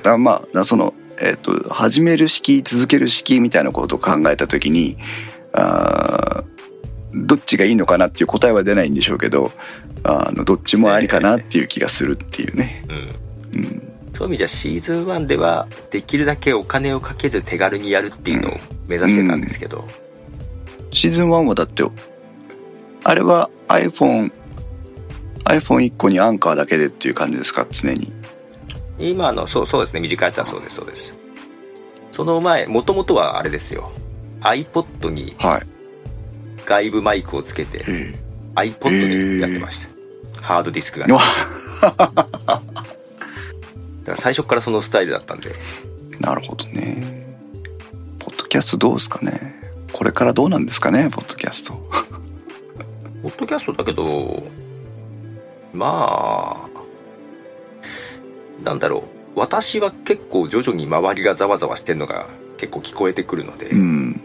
[0.03, 4.97] だまあその、えっと始める式続ける式みたいなことを考えた時に
[5.53, 6.56] あー
[7.15, 9.53] どっちがいいのかなっていう答えは出ないんでしょうけど
[10.05, 12.85] あのどっちもありかなっていう気がするっていうね。
[13.53, 13.59] うん。
[13.59, 13.93] うん。
[14.13, 18.57] そういう意味じゃシーズン1ではできるだけお金をかけず手軽にやるっていうのを
[18.89, 19.87] 目指してたんですけど、
[20.93, 21.85] シーズン1はだって
[23.05, 24.33] あれは iPhone
[25.45, 27.67] iPhone1 個にアンカーだけでっていう感じですか？
[27.71, 28.13] 常に。
[28.99, 30.01] 今のそうそうですね。
[30.01, 31.13] 短いやつはそうですそうです。
[32.11, 33.93] その前もともとはあれですよ。
[34.41, 35.63] iPod にはい
[36.67, 38.15] 外部マイクをつけてえ
[38.57, 39.87] iPod にやってまし
[40.35, 41.15] た、ハードディスクがね。
[41.83, 42.63] だか
[44.07, 45.55] ら最初からそのスタイルだったんで。
[46.21, 47.27] なるほどね。
[48.19, 49.61] ポッドキャストどうですかね。
[49.93, 51.75] これからどうなんですかねポッドキャスト。
[53.23, 54.43] ポッドキャストだけど
[55.73, 56.67] まあ
[58.65, 59.39] なんだろう。
[59.39, 62.27] 私は結構徐々に周りがざわざわしてるのが
[62.57, 64.23] 結構聞こえてくるので、うん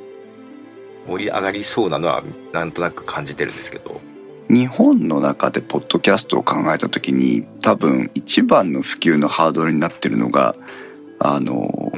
[1.08, 4.02] 盛り上がりそうなのはなんとなく感じてるんですけど。
[4.50, 10.58] 日本の中でポッドキャストを考えた時に多分一番の普及のハードルになってるのが
[11.20, 11.94] あの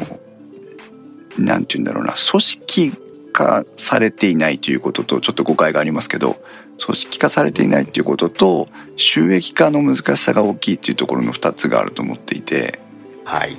[1.39, 2.93] なんて言うんだろうな組織
[3.33, 6.37] 化されていないということとちょっと誤解がありますけど
[6.83, 12.79] 組織化されていないということと収益化の難しさが大きいっていうところの2つがあると思っていて。
[13.25, 13.57] はい。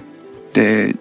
[0.53, 0.95] で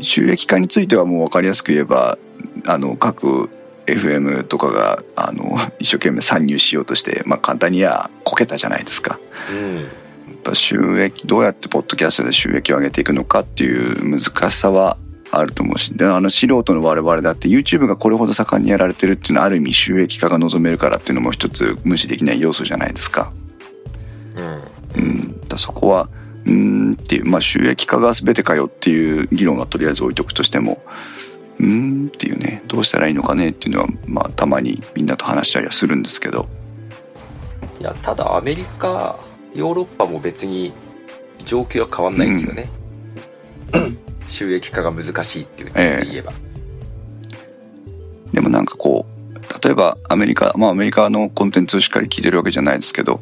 [0.00, 2.18] 収益化についてはもう分かりやすく言えば
[2.66, 3.48] あの各
[3.86, 9.18] FM とかがあの 一生懸命参入しようとして、まあ、簡単にやこけたじゃないですか。
[9.50, 14.96] うんやっぱ収益どうやってポッドキャストで収益を上げていくのかっていう難しさは
[15.30, 23.32] あると思うしであの素人の我々だって YouTube がこれほど盛んにやられてるっていうのはある意味収益化が望めるからっていうのも一つ無視できない要素じゃないですか。
[24.96, 26.08] うんうん、だそこは
[26.46, 30.82] うーんっていう、まあ、収益化が全てかよっていう議論はとりあえず置いとくとしても
[31.58, 36.48] うーんっていうねどうしたらいいのかねっていうのは、まあ、たまにみんなと話したりはするんですけど。
[37.80, 39.18] いやただアメリカ
[39.54, 40.72] ヨーロッパも別に
[41.44, 42.68] 状況は変わんないんですよね、
[44.26, 46.32] 収益化が難しいっていう点で言えば、
[48.32, 53.20] でもなんかこう例えばアメリカまあアメリカのコンテンツをしっかり聞いてるわけじゃないですけど、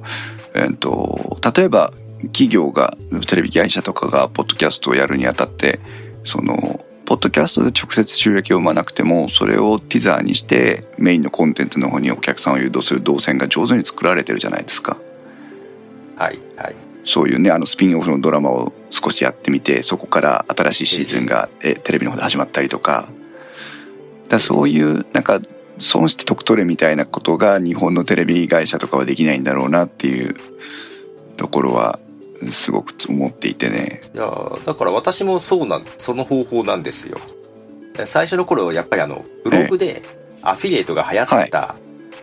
[0.54, 1.92] えっと例えば
[2.32, 2.96] 企業が
[3.28, 5.80] テレビ会社とかがポッドキャストをやるにあたって
[6.24, 14.98] そのポッドキャストで直接収益を生まなくてもそれをティザーにしてメインのコンテンツの方にお客さんを誘導する動線が上手に作られてるじゃないですか。
[16.16, 16.76] はいはい。
[17.04, 23.08] そういうねあのスピンオフのドラマを少しやってみてそこから新しいシーズンがえテレビの方で始まったりとか。
[24.28, 25.40] だそういうなんか
[25.78, 30.34] 損して得取れみたいなことが日本のテレビ会社とかはできないんだろうなっていう
[31.36, 31.98] ところは
[32.52, 34.00] すごく思っていてね。
[34.14, 34.30] いや
[34.64, 37.18] だから私もそうなんその方法なんですよ。
[38.06, 40.02] 最初の頃やっぱりあのブログで
[40.42, 41.76] アフィリエイトが流行った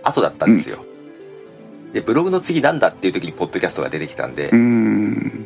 [0.03, 0.84] 後だったんですよ、
[1.93, 5.45] でブログの次なんだっていう時にポッドキャストが出てきたんで、うーん。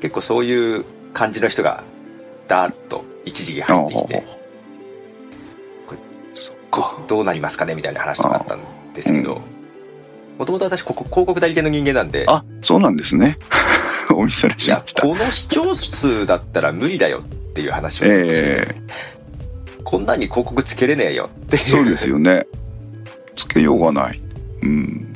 [0.00, 1.82] 結構そういう感じの人が
[2.48, 4.24] ダーッと一時期入ってきて
[7.08, 8.60] どうなりますかねみたいな話とかあったん
[8.92, 10.38] ですけどうん。
[10.38, 13.38] もともと私ここ広告代理店の人間なんであそうなんですね
[14.14, 15.02] お見それしました。
[15.02, 18.74] この視聴数だったら無理だよっていう話をしてえ
[19.84, 21.62] こんなに広告つけれねえよっていう。
[21.62, 22.46] えそうですよね。
[23.36, 24.20] つけようがない。
[24.62, 25.12] うん。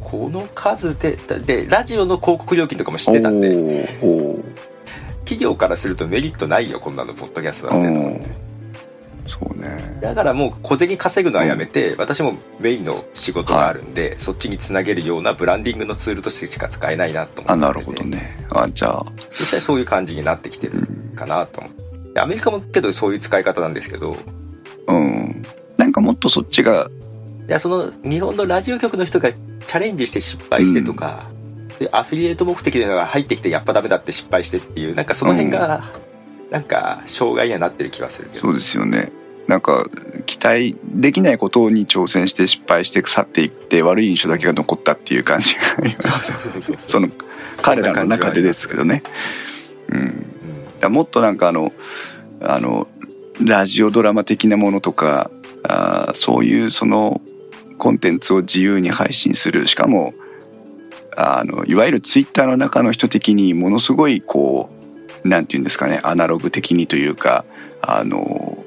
[0.00, 1.16] この数で
[1.46, 3.88] でラジオの広告料金とかも知ってたんで。
[5.24, 8.51] 企業からするとメリットないよこんなのポッドキャストなんてと思って
[9.40, 9.98] そうね。
[10.00, 18.36] だからもう小銭稼ぐのはやめて、私もメインの仕事があるんで、そっちにつなげるようなブランディングのツールとしてしか使えないなと思ってあなるほどね。
[18.50, 19.06] あじゃあ。
[19.38, 22.20] 実際そういう感じになってきてるかなと思って。
[22.20, 24.16] アメリカもけどそういう使い方なんですけど。
[24.88, 25.42] うん。
[25.78, 26.90] なんかもっとそっちが
[27.48, 31.24] いやその日本のラジオ局の人がチャレンジして失敗してとか、
[31.78, 35.92] でアフィリエイト目的でのが入ってきてやっぱダメだって失敗してっていうなんかその辺が、
[36.50, 38.40] なんか障害にはなってる気はするけど。
[38.40, 39.10] そうですよね
[39.48, 39.88] なんか
[40.26, 46.72] 期待できないことに挑戦して失敗して去っていって悪い印象だけが残ったっていう感じがあります。
[46.78, 47.08] その
[47.56, 49.02] 彼らの中でですけどね。
[49.88, 50.92] うん。
[50.92, 51.72] もっとなんかあの
[52.40, 52.88] あの
[53.44, 55.30] ラジオドラマ的なものとか
[55.64, 57.20] あーそういうその
[57.78, 59.68] コンテンツを自由に配信する。
[59.68, 60.14] しかも
[61.16, 64.70] あのいわゆるツイッターの中の人的にものすごいこ
[65.24, 67.44] うなんていうんですかねアナログ的にというか
[67.80, 68.64] あの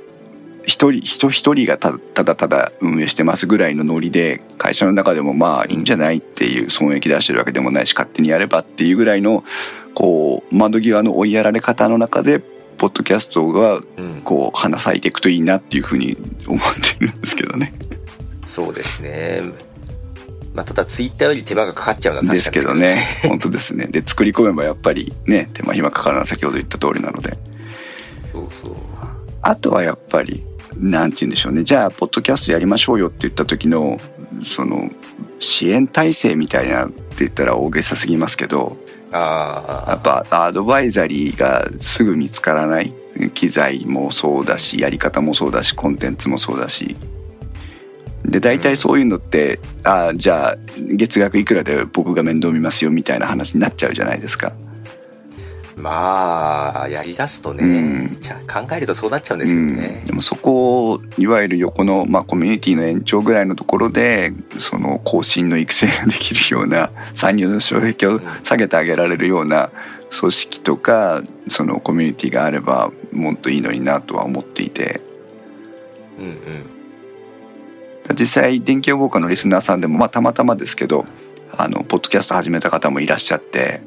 [0.66, 9.44] 一人人一人がたただただ運営してますぐらいのノリで会社の中でもまあいいんじゃないっていう損益出してるわけでもないし勝手にやればっていうぐらいの
[9.94, 17.74] こう窓際の追いやられ方の中でポッドキャストがうんこう花咲いていくといいなっていうふうに思ってるんですけどね。
[18.46, 19.42] そうですね
[20.54, 23.88] まあただツイッターより手間がかかっちゃうのは確かですけどね本当ですね。
[23.88, 27.38] で作り込めばやっぱりね手間暇かかるのは先ほど言った通りなので。
[28.32, 28.76] そうそう
[29.42, 30.44] あとはやっぱり
[30.78, 31.64] なんて言うんでしょうね。
[31.64, 34.00] じゃあポッドキャストやりましょうよって言った時の
[34.44, 34.90] その
[35.40, 38.78] 支援体制みたいなって言ったら大げさすぎますけど
[39.12, 42.94] あやっぱアドバイザリーがすぐ見つからない
[43.34, 46.96] 機材もそうだしやり方もそうだしコンテンツもそうだし。
[48.26, 54.54] で大体そういうのって、あじゃあ月額いくらで僕が面倒見ますよみたいな話になっちゃうじゃないですか。
[55.78, 58.18] あまあやりだすとね、うん。
[58.20, 59.70] じゃあ考えるとそうなっちゃうんですうん。
[59.70, 69.70] よね、でもそこをいわゆる横の、まあ、コミュニティの延長ぐらいのところでその更新の育成ができるような 参入の障壁を下げてあげられるような
[70.18, 75.02] 組織とかそのコミュニティがあればもっといいのになとは思っていて。
[76.18, 76.36] うんうん。
[78.14, 81.08] 実際電気予報課のリスナーさんでも、まあ、たまたまですけど
[81.58, 83.82] あのポッドキャスト始めた方もいらっしゃって。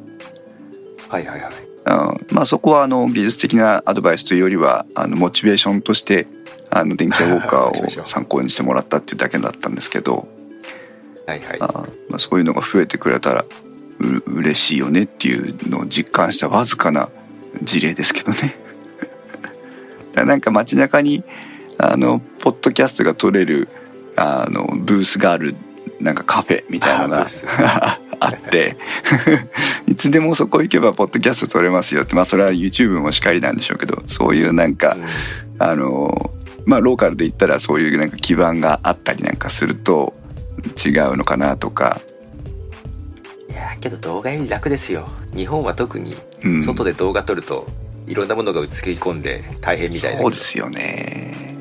[1.08, 2.36] はいはいはいうん。
[2.36, 6.26] まあ、そこはあの技術的なアドバイスというよりはあのモチベーションとして
[6.70, 10.28] あの電気ウォーカーを参考にしてもらったっていうだけだったんですけど、
[11.26, 11.56] はいはい。
[11.60, 11.66] あ
[12.08, 13.44] まあ、そういうのが増えてくれたら
[14.00, 17.08] う嬉しいよねっていうのを実感したわずかな
[17.62, 18.56] 事例ですけどね。
[20.14, 21.24] だなんか街中に
[21.78, 23.68] あのポッドキャストが撮れる
[24.16, 25.54] あのブースがある
[26.00, 27.26] なんかカフェみたいなのが
[28.20, 28.76] あって
[29.86, 34.96] いつでもそこ行けばポッドキャスト撮れますよってまあそれは YouTube もしかりなんでしょうけどそういうなんか、
[35.58, 36.30] あの
[36.64, 40.14] まあローカルで言ったらそういうなんか基盤があったりなんかすると
[40.84, 42.00] 違うのかなとか、
[43.50, 45.08] いやけど動画より楽ですよ。
[45.34, 47.66] 日本は特にうん、外で動画撮ると
[48.06, 51.56] いろんなものが映り込んで大変みたいなそうですよね。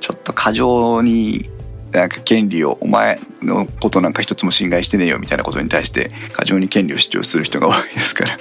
[0.00, 1.50] ちょっと過剰に
[1.94, 8.36] なんか権利をお前のことなんか一つも侵害してねえよみたいなことに対して過剰に権利を主張する人が多いですから。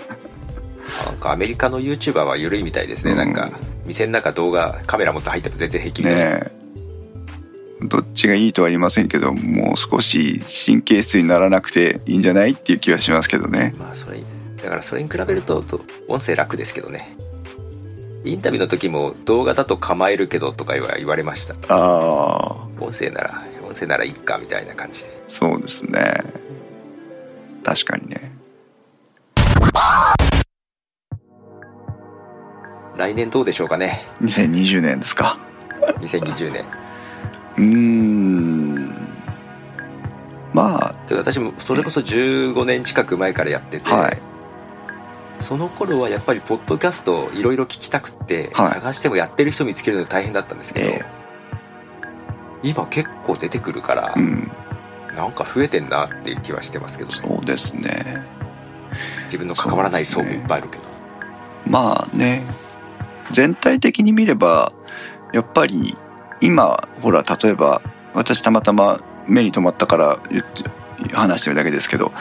[1.05, 3.17] なんかアメリカの YouTuber は緩いみたいですね、うん。
[3.17, 3.49] なんか
[3.85, 6.51] 店の中動画カメラ持って入っても全然平気みたいな、ね
[7.81, 7.87] え。
[7.87, 13.75] どっちがいいとは言いませんけどもう少し神経質にならなくていいんじゃないっていう気はしますけどね。
[13.77, 14.21] まあそれ
[14.63, 17.15] だからそれに比べるとと音声楽ですけどね
[18.25, 21.55] インタビューの時も動画だと構えるけどとか言われました。
[21.67, 25.23] ああ音声なら音声ならいっかみたいな感じで。
[25.27, 26.23] そうですね。
[27.63, 28.31] 確かにね。
[32.95, 35.37] 来年どうでしょうかね？2020年ですか。
[35.99, 36.65] 2020年
[37.57, 38.93] うーん。
[40.53, 40.95] まあ。
[41.11, 44.32] 私もそれこそ15年近く前からやってて、はい
[45.43, 48.73] その頃はやっぱりポッドキャストいろいろ聞きたくって、はい。
[48.75, 51.05] 探してもやってる人見つけるの大変だったんですけど、ええ。
[52.63, 54.49] 今結構出てくるから、うん。
[55.13, 57.27] なんか増えてんなっていう気はしてますけどね。
[57.27, 58.23] そうですね。
[59.25, 60.83] 自分の関わらない層もいっぱいあるけど、
[61.67, 62.43] まあね。
[63.31, 64.71] 全体的に見れば
[65.33, 65.97] やっぱり
[66.41, 67.81] 今ほら例えば
[68.13, 70.63] 私たまたま目に留まったから言って
[71.13, 72.11] 話してるだけですけど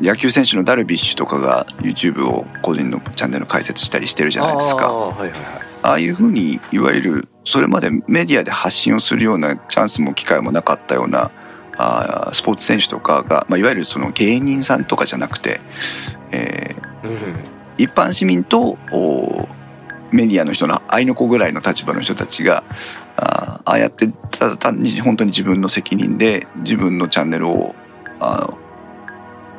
[0.00, 4.86] 野球選手のダルビッシュとかが YouTube を個人のチャンネル開設したりしてるじゃないですか。
[4.86, 5.42] ああはいはいはい。
[5.82, 11.30] ああいうふうにいわゆるそれまでメディアで発信をするようなチャンスも機会もなかったような
[11.76, 15.60] あースポーツ選手とかが、まあ、いわゆるその芸人さんとかじゃなくて、
[16.32, 17.14] えーうん。
[17.78, 19.48] 一般市民とお
[20.10, 22.64] メディアの人の合いの子ぐらいの立場の人たちが
[23.16, 27.74] ああやってただ単に本当に自分の責任で自分のチャンネルを
[28.20, 28.58] あの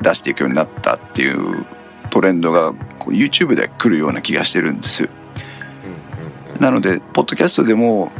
[0.02, 1.66] 出していくようになったっていう
[2.10, 5.10] トレンドが YouTube で来るような気がしてるんです。
[6.60, 8.12] なのでポッドキャストでも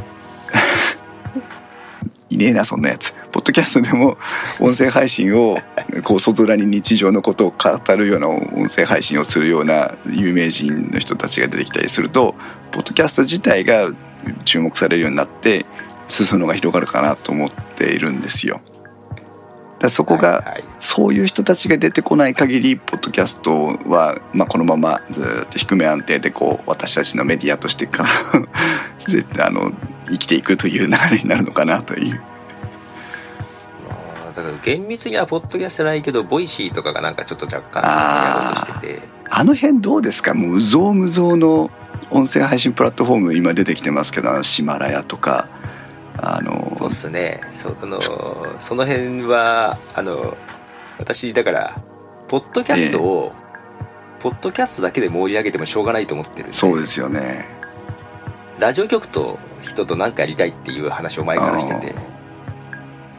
[2.30, 4.16] いねえなそんなやつポッドキャストでも
[4.60, 5.58] 音声配信を
[6.04, 12.34] こう外面に日常のことを語るような音声配信をするような有名人の人たちが出てきたりすると
[12.72, 13.90] ポッドキャスト自体が
[14.44, 15.66] 注目されるようになって
[16.08, 18.60] 裾野が広がるかなと思っているんですよ。
[19.88, 20.64] そこが、はいはい。
[20.80, 28.04] そういう人たちが出てこない限りポッドキャストは、まあ、このままずっと低め安定でこう私たちのメディアとしてか
[29.40, 29.72] あの
[30.10, 32.20] 生きていくという流れになるのかなという。
[33.88, 39.08] まあだから厳密にはポッドキャストじゃないけど Voicy とかがなんかちょっと若干やろうとしてて。
[39.32, 40.34] あの辺どうですか？
[40.34, 41.70] もううぞうむぞうの
[42.10, 45.46] 音声配信プラットフォーム今出てきてますけどシマラヤとか
[46.22, 47.40] あのそうっすね。
[47.52, 48.00] そあの
[48.58, 50.36] その辺はあの
[50.98, 51.80] 私だから
[52.28, 53.32] ポッドキャストを、
[54.20, 57.46] ポッドキャストだけで盛り上げてもしょうがないと思ってるそうですよね。
[58.58, 61.94] ラジオ局と人と何かやりたいっていう話を前からしてて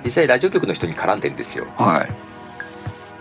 [0.04, 1.66] 実際ラジオ局の人に絡んでんですよ。
[1.76, 2.06] は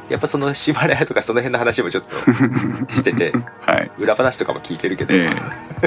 [0.09, 0.13] い。
[0.13, 2.17] やっぱそのシマラヤとかその辺の話もちょっと
[2.93, 3.91] しててはい。
[3.99, 5.31] 裏話とかも聞いてるけど、え。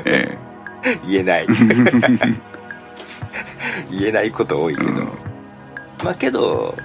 [0.06, 0.54] ええ。
[1.08, 1.48] 言えない
[3.94, 5.08] 言えないこと多いけど、うん。
[6.04, 6.76] まあけど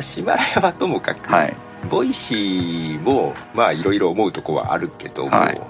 [0.00, 1.56] シマラヤはともかく、えはい。
[1.88, 5.60] Voicy もまあいろいろ思うとこはあるけども、はい。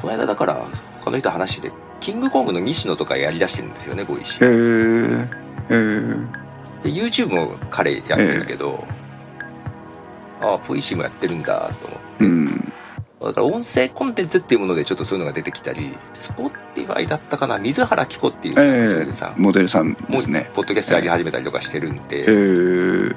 [0.00, 0.64] この間だから
[1.00, 5.24] 他の人話でキングコングの西野とかやりだしてるんですよねボイシえー。
[5.24, 5.28] え
[5.70, 5.76] え
[6.84, 8.82] えで YouTube も彼やってるけど、
[10.40, 12.24] ああ Voicy もやってるんだと思って。
[12.24, 12.72] うん
[13.20, 19.30] だから音声コンテンツっていうものでちょっとそういうのが出てきたり Spotify だったかな水原希子っていうえ女優さん。
[19.32, 20.50] えモデルさんですね。
[20.54, 23.14] ポッドキャストやり始めたりとかしてるんで、ええ。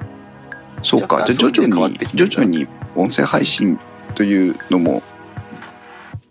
[0.83, 1.23] そうか。
[1.25, 3.79] じゃあ徐々に徐々に音声配信
[4.13, 5.01] というのも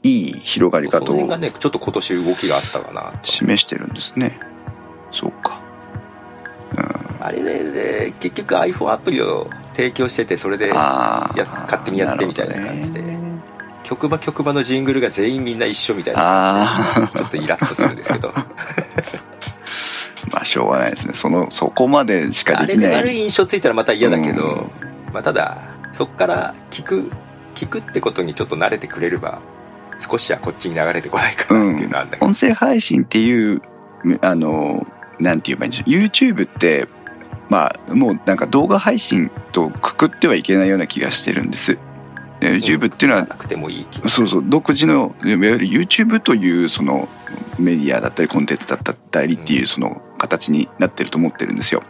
[0.03, 3.31] いい広がり方を辺がねちょっと今年動きがあったかなと。
[3.31, 4.39] 示してるんですね。
[5.13, 5.63] そうか。
[7.21, 13.01] あれで、で結局 iPhone アプリを提供しててそれでや勝手にやってみたいな感じで
[13.95, 17.11] るほどね曲場曲場のジングルが全員みんな一緒みたいな。
[17.15, 18.33] ちょっとイラッとするんですけど。
[18.35, 18.47] あ
[20.31, 21.15] まあしょうがないですね。
[21.15, 22.91] そのそこまでしかあできない。
[22.91, 25.13] れで悪い印象ついたらまた嫌だけど、うん。
[25.13, 25.59] まあ、ただ
[25.93, 27.11] そっから聞く
[27.55, 29.41] 聞くってことにちょっと慣れてくれれば
[29.99, 33.61] 少しはこっちに流れてこないかなっていうのはあるんだけど、音声配信っていう
[34.23, 34.87] あの
[35.21, 35.91] なんて言えばいいんでしょう。
[36.05, 36.89] YouTube って
[37.51, 41.79] まあもうなんか動画配信とくくってはいけないような気がしてるんです
[42.43, 44.45] で YouTube っていうのはなくてもいいそうそう。
[44.45, 47.09] 独自のいわゆる YouTube というその
[47.59, 48.79] メディアだったりコンテンツだっ
[49.11, 51.85] たりっていうその形になってると思ってるんですよ。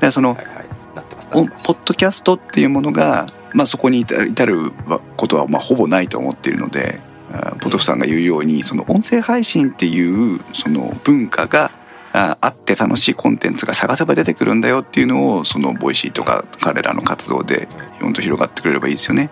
[0.00, 0.54] でそのはいはい。
[0.94, 1.30] なってます。
[1.30, 4.14] なおってますポッドキャストっていうものが、まあ、そこに至
[4.46, 4.70] る
[5.16, 7.00] ことはまあほぼないと思っているので
[7.32, 11.70] あポトフさんが言うようにその音声配信っていうその文化が
[12.12, 17.68] ああって楽しいコンテンツが探せば出てくるんだよっていうのをその Voicy とか彼らの活動で
[18.00, 19.30] 本当広がってくれればいいですよね。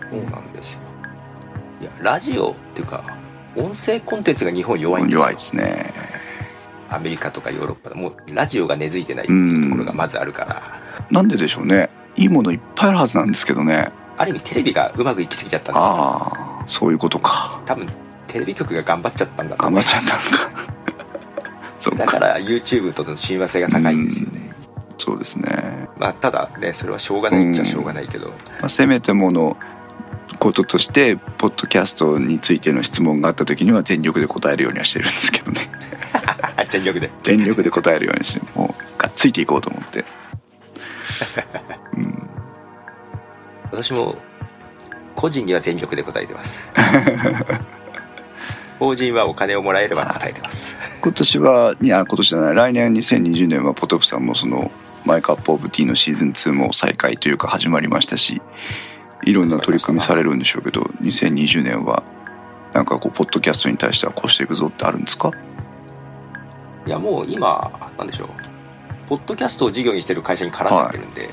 [0.00, 0.78] そうなんですよ
[1.80, 3.02] いやラジオっていうか
[3.56, 5.92] 音声コンテンツが日本弱いんですよ弱いですね。
[6.90, 10.62] アメリカとかヨーロッパでもうラジオが根付いてないっていうところがまずあるから、
[11.10, 11.90] なんででしょうね。
[12.16, 13.90] いいものいっぱいあるはずなんですけどね。
[14.16, 17.60] ある意味テレビがうまくいきすぎちゃったんですよああそういうことか。
[17.66, 17.88] 多分
[18.28, 20.73] テレビ局が頑張っちゃったんだと頑思います張っちゃったのか。
[21.90, 24.50] だから YouTube との親和性が高いんですよね。
[24.98, 25.88] そうですね。
[25.98, 28.28] まあただねそれはしょうがないっちゃしょうがないけど、
[28.60, 29.56] まあ、せめてもの
[30.38, 35.60] こととしてポッドキャストについての質問があった時には全力で答えるようにはしてるんですけどね。
[36.68, 37.10] 全力で。
[37.22, 40.04] 全力で答えるようにしてもうがっついていこうと思って。
[41.96, 42.28] うん。
[43.70, 44.16] 私も
[45.14, 46.68] 個人には全力で答えてます
[48.84, 50.74] 法人はお金をもらえれば答えてます。
[51.02, 52.54] 今年はいや今年じゃない。
[52.54, 54.70] 来年2020年はポトフさんもその
[55.04, 58.40] マイカップオブティーのシーズン2も再開というか始まりましたし
[59.24, 62.02] いろんな取り組みされるんでしょうけど2020年は
[62.72, 65.30] なんかこうポッドキャストに対してはこうしていくぞってあるんですか？
[66.86, 68.28] いやもう今なんでしょう。
[69.08, 71.30] ポッドキャストを事業にしてる会社に絡んじゃってるんで、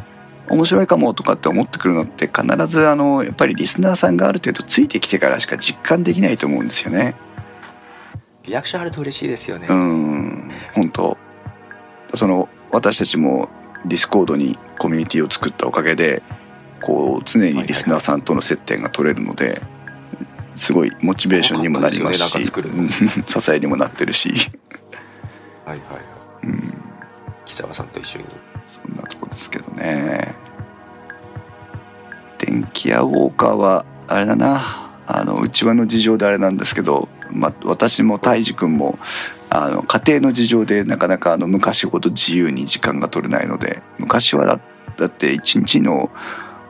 [0.49, 7.15] 面白いかもとかって思ってくるのって必ずあのやっぱりリスナーさんがある程度ついてきてからしか実感できないと思うんですよね。
[8.43, 10.51] リアクションあると嬉しいですよね、うん。
[10.75, 11.17] 本当。
[12.15, 13.49] その私たちも
[13.87, 16.23] Discord にコミュニティを作ったおかげで
[16.83, 19.63] こう常にリスナーさんとの接点が取れるので
[20.57, 24.39] すごいモチベーションにもなりますし支えにもなってるし、はい
[25.69, 26.03] はいはい。
[26.45, 26.75] うん、
[27.45, 28.25] 木澤さんと一緒に
[28.67, 30.35] そんなとこですけどね。
[32.39, 34.91] 電気屋ウォーカーはあれだな。
[35.07, 38.99] あの内輪の事情であれなんですけど、まあ、私も泰治君も
[39.51, 44.61] あの家庭の事情でなかなかあの昔ほど自由に時間が取れないので昔はだ
[44.97, 46.11] だって1日の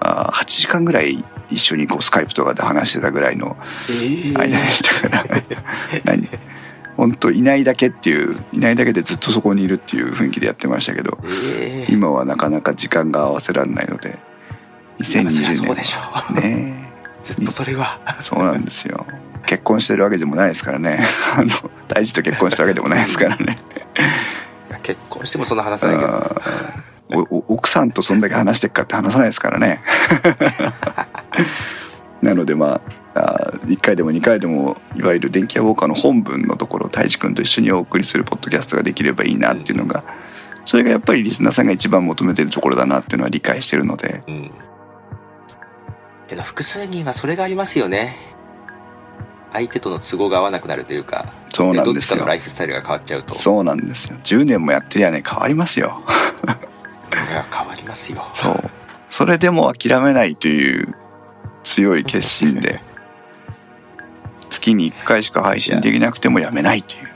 [0.01, 3.57] あ8時間ぐらい一緒にこうスカイプとかで話してたぐらいの
[3.89, 5.43] え間でしたから。
[6.05, 6.29] 何
[6.97, 11.93] 本当いないだけっていういないだけでずっとそこにいるっていう雰囲気でやってましたけどええ。
[11.93, 14.19] 今はなかなか時間が合わせられないので
[15.03, 16.91] そりゃ2020そうでしょ年ね。
[17.23, 17.99] ずっとそれは。
[18.23, 19.07] そうなんですよ。
[19.47, 21.05] 結婚してるわけでもないですからね。
[21.37, 21.49] あの
[21.89, 23.57] 大事と結婚したわけでもないですからね。
[24.83, 26.43] 結婚してもそんな話さないけど。
[27.49, 29.81] 奥さんとそんだけ話してっかって話さないですからね。
[32.23, 40.05] なのでまああ1回でも2回でもいわゆる電気屋ウォーカーの本文のところを太一君と一緒にお送りするポッドキャストができればいいなっていうのが
[40.65, 44.23] それがやっぱりリスナーさんが一番求めてるところだなっていうのは理解してるので。
[44.27, 44.51] うん。
[46.27, 48.17] けど複数人はそれがありますよね。
[49.53, 53.35] 相手との都合が合わなくなるというかそうなんどっちかですよのライフスタイルが変わっちゃうと。
[53.35, 54.17] そうなんですよ。
[54.25, 56.03] 10年もやってりゃね変わりますよ。
[57.13, 58.25] いや変わりますよ。
[58.35, 58.71] そう。
[59.11, 60.95] それでも諦めないという
[61.63, 62.81] 強い決心で
[64.55, 67.11] 月に1回しか配信できなくてもやめないという。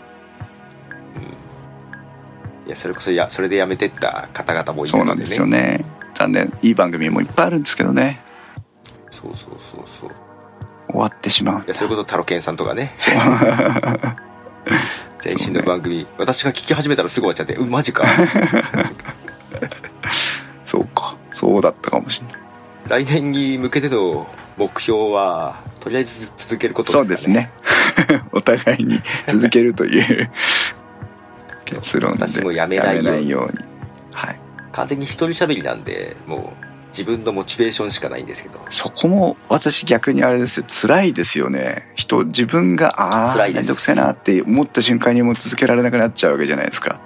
[2.67, 5.05] いやそれこそいやそれでやめてった方々もいるのでね。
[5.05, 5.85] そうなんですよね。
[6.15, 6.53] 残念。
[6.63, 8.21] いい番組もいっぱいあるんですけどね。
[9.11, 10.11] そうそうそうそう。
[10.91, 11.65] 終わってしまう。
[11.65, 12.93] いやそれこそタロケンさんとかね。
[15.25, 18.05] 前身の番組、私が聞き始めたらすぐ終わっちゃってうんマジか。
[20.65, 21.17] そうか。
[21.33, 22.27] そうだったかもしれ
[22.91, 23.05] ない。
[23.05, 24.27] 来年に向けての
[24.57, 27.51] 目標はとりあえず続けることそうですかね。
[27.97, 28.23] ですね。
[28.33, 30.31] お互いに続けるという
[31.65, 33.07] 結論で私もやめないように。
[33.07, 33.65] やめないように。
[34.13, 34.41] はい。
[34.73, 38.61] 完全に一人喋りなんでもう自分のモチベーションしかないんですけど。
[38.71, 40.67] そこも私逆にあれですよ。
[40.69, 41.91] 辛いですよね。
[41.95, 43.67] 人自分がああ辛いです。
[43.69, 47.01] 面倒くせえなって思った瞬間にもう続けられなくなっちゃうわけじゃないですか。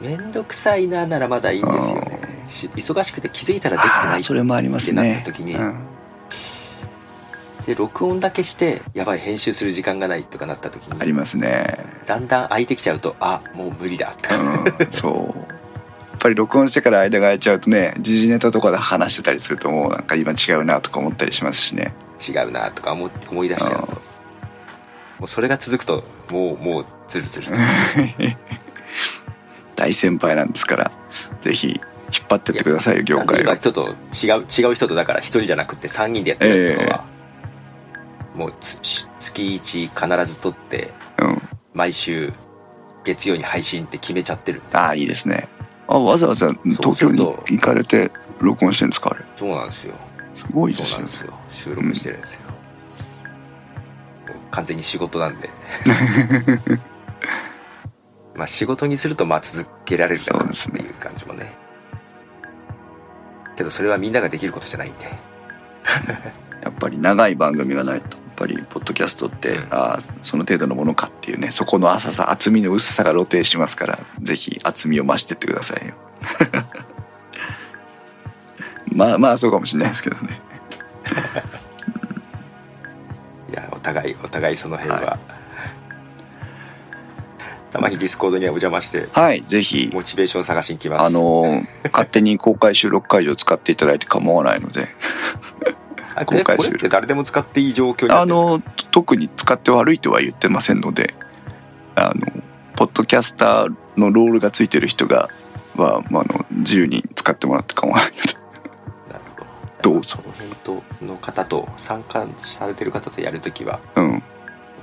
[0.00, 2.18] 面倒くさいなならまだいいんですよね。
[2.46, 5.22] し忙しくて気づいたらできてあないーそれもありますってなっね。
[5.24, 5.74] た時にうん
[7.66, 11.78] で録音だけしてやばい編集する時間がないとかなった時にありますね。
[12.06, 14.14] だんだん空いてきちゃうとあもう無理だ。
[14.20, 15.38] とかうんそう。
[15.38, 21.94] やっぱり録音してから間が空いちゃうとね時事ネタとかで話してたりするともうなんか今違うなとか思ったりしますしね。
[22.20, 23.86] 違うなとか思思い出しちゃうと。
[23.86, 27.52] もうそれが続くともうもうズルズルと。
[29.76, 30.90] 大先輩なんですから
[31.40, 31.80] ぜひ
[32.12, 33.42] 引っ張ってってくださいよ業界を。
[33.42, 37.04] 今ちょっと違う違う人とだから一人じゃなくて3人でやってるやつとかは、
[38.34, 38.78] もうつ
[39.18, 41.42] 月1必ず撮ってうん。
[41.74, 42.32] 毎週
[43.04, 44.60] 月曜に配信って決めちゃってる。
[44.72, 45.48] ああいいですね。
[45.88, 49.24] あわざわざ東京に行かれて録音してるんですかあれ？
[49.36, 49.94] そうなんですよ。
[50.34, 51.32] すごいですよなんですよ。
[51.50, 55.50] 収録してるんですよ、もう完全に仕事なんで。
[58.34, 61.52] まあ仕事にするとまあ続けられるかなっていう感じもね。
[63.56, 65.06] けどそれはみんなができることじゃないんで
[66.62, 69.62] やっぱり長い番組がないとやっぱりポッドキャストって、うん。
[69.70, 75.94] ああその程度のものかっていうねそこの浅さ厚みの薄さが露呈しますからぜひ厚みを増してってくださいよ。
[78.92, 80.40] まあまあそうかもしれないですけどね。
[83.50, 85.18] いやお互いお互いその辺は、は
[87.70, 89.90] たまに Discord にはお邪魔してはいぜひ。
[89.92, 91.06] モチベーション探しに来ます。
[91.06, 94.88] あの勝手に公開収録会場を使っていただいて構わないので
[96.26, 101.14] 公開するこれって誰でも使っていい状況になあの特に使って悪いとは言ってませんので
[101.94, 102.26] あの
[102.76, 105.28] ポッドキャスターのロールがついてる人が
[105.76, 108.12] は、まあ、あの自由に使ってもらって構わない
[109.82, 109.92] ど。
[109.92, 109.98] ど。
[109.98, 110.08] うぞ。
[110.08, 114.20] その辺との方と参加されてる方とやるときはうん。
[114.20, 114.24] こ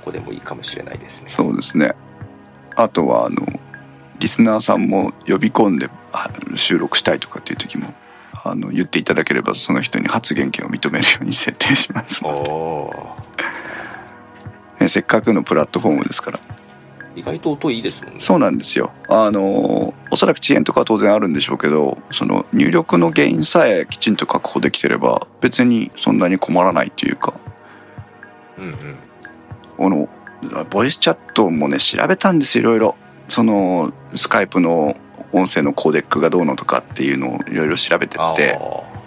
[0.06, 1.30] こでもいいかもしれないですね。
[1.30, 1.92] そうですね。
[2.76, 3.46] あとはあの
[4.18, 7.92] リスナーさんも呼び込んであ収録したいとかっていう時も
[8.50, 13.16] あの言っていただければその人に発言権を認めるように設定します、お
[14.86, 16.40] せっかくのプラットフォームですから。
[17.16, 18.20] 意外と音いいですもんね。
[18.20, 18.92] そうなんですよ。
[19.08, 27.34] あのおそらく遅延とかは当然あるんでしょうけどその入力の原因さえきちんと確保できてれば別にそんなに困らないというか。
[28.56, 28.74] うんうん。
[29.76, 30.08] この
[30.70, 32.94] ボイスチャットもね調べたんですよいろいろ。
[33.26, 34.96] そのスカイプの
[35.32, 38.98] 音声のコーデックがどうのとかっていうのをいろいろ調べてあってー。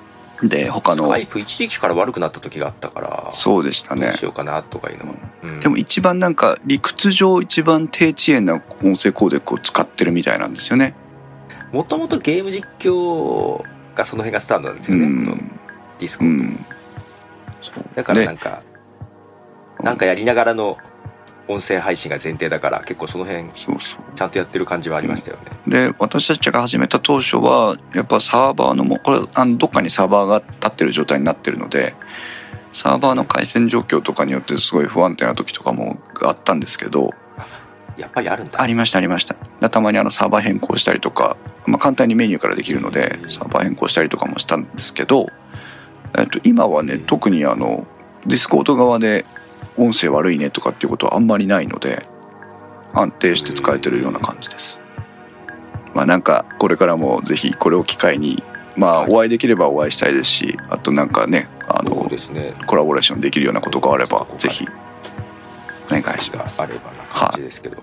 [0.47, 4.07] で他のスカイプ一時期から悪くなった時があったからそうでしたね。
[4.07, 10.95] どうしようかなとかいうのも、うんでも一番なんか理屈上一番低遅延な音声コーデックを使ってるみたいなんですよね。
[11.71, 15.25] もともとゲーム実況がその辺がスタートなんですよね、うん。
[15.25, 15.37] この
[15.99, 16.65] Discord、うん。
[17.95, 18.63] だからなんでか、
[19.79, 20.77] なんかやりながらの
[21.51, 25.37] 音声配信が前提だから結構その辺ちゃんとやってる感じはありましたよ
[25.67, 31.93] ね、で私たちが始めた当初はやっぱサーバーのもこれあのどっかにサーバーが立ってる状態になってるので
[32.73, 37.13] サーバーの回線状況とかによってすごい不安定な時とかもあったんですけど
[37.97, 38.61] やっぱりあるんだ。
[38.61, 39.35] ありましたありました。
[39.59, 45.27] でたまにあのサーバー変更したりとか、まあ、簡単にメニューからできるのでサーバー変更したりとかもしたんですけど、
[46.17, 47.85] えっと、今はね特にあの
[48.25, 49.25] Discord 側で
[49.77, 52.05] 音声悪いねとかっていうことはあんまりないので
[52.93, 54.79] 安定して使えてるような感じです。
[55.93, 58.43] まあなんかこれからもぜひこれを機会に
[58.75, 62.53] まあお会いできればお会いしたいですしあとなんかねあそうのですね。
[62.67, 64.65] コラボレーションできるようなことがあればぜひ
[65.87, 66.21] お願い。
[66.21, 67.77] しますがあればな感じですけど、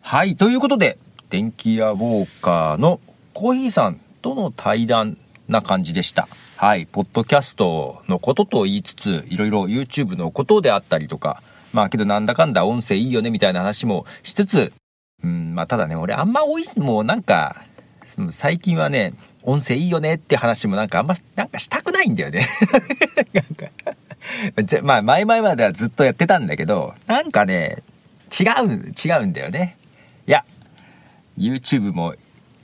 [0.00, 0.98] はい、ということで、
[1.28, 3.00] 電気屋ウォーカーの
[3.36, 6.26] コーヒーさんとの対談な感じでした。
[6.56, 11.42] はい、ポッドキャストのことと言いつつ、いろいろ YouTube のことであったりとか、
[11.74, 14.72] まあけどなんだかんだ音声いいよねみたいな話もしつつ、
[15.22, 17.62] うん、まあただね、俺あんま多い、もうなんか、
[18.30, 19.12] 最近はね、
[19.42, 22.48] 音声いいよねって話もなんかあんま、なんかしたくないんだよね。
[23.34, 27.82] なんかまあ前々まではずっとやってたんだけど、なんかね、
[28.32, 29.76] 違う、違うんだよね。
[30.26, 30.42] いや、
[31.36, 32.14] YouTube も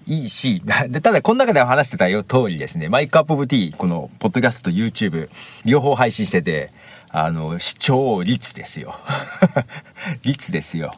[0.07, 5.29] いいし、 でただこの中では話してたよ通りですね、マイクアップオブティー、このポッドキャストと YouTube、
[5.65, 6.71] 両方配信してて、
[7.11, 8.95] あの、視聴率ですよ。
[10.25, 10.93] 率ですよ。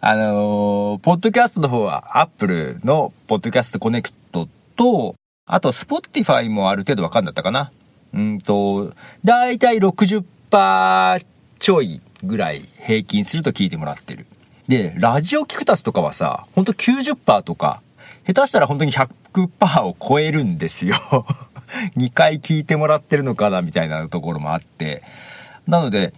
[0.00, 5.14] あのーポッドキャストの方は Apple のポッドキャストコネクトと、
[5.46, 7.72] あと Spotify もある程度わかんだったかな。
[8.14, 11.24] うんと、だいたい60%
[11.58, 14.26] ちょいぐらい平均すると聞いてもらってる。
[14.68, 17.82] で、ラジオキクタスとかはさ、ほんと90%とか、
[18.26, 20.96] 下手したら本当に100%を超えるんですよ。
[21.96, 25.02] 2回聞いてもらってるのかなみたいなところもあって。
[25.66, 26.12] なので、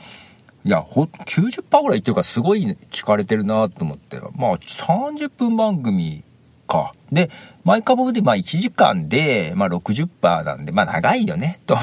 [0.64, 4.18] いや、ほ、90%ぐらいってるかすごい聞かれてるなと思って。
[4.36, 6.24] まあ、30分番組
[6.66, 6.92] か。
[7.12, 7.30] で、
[7.64, 11.82] マイカボで、まあ1時間で、まあ60%なんで、まあ長いよね、と思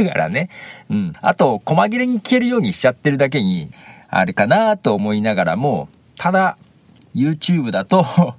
[0.00, 0.48] いながらね。
[0.90, 1.12] うん。
[1.22, 3.70] あと、細切れに聞けるようにしちゃってるだけに、
[4.08, 6.58] あれかなと思いながらも、ただ、
[7.14, 8.34] YouTube だと、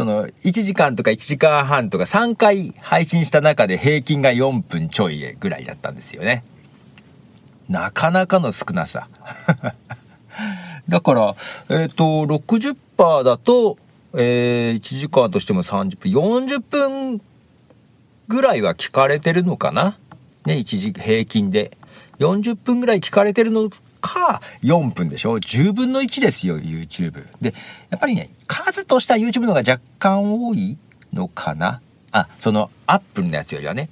[0.00, 6.42] その、1時間とか1時間半とか3回配信した中で平均が4分ちょいぐらいだったんですよね。
[7.68, 9.08] なかなかの少なさ。
[10.88, 11.36] だから、
[11.68, 13.76] えっ、と、60%だと、
[14.14, 17.20] えー1時間としても30分、40分
[18.26, 19.98] ぐらいは聞かれてるのかな？
[20.46, 21.76] ね、一時平均で。
[22.20, 23.68] 40分ぐらい聞かれてるの
[24.00, 27.26] か、4分でしょ ?10 分の1ですよ、YouTube。
[27.40, 27.54] で、
[27.90, 30.76] やっぱりね、数としては YouTube の方が若干多い
[31.12, 31.80] のかな？
[32.12, 33.88] あ、その、Apple のやつよりはね。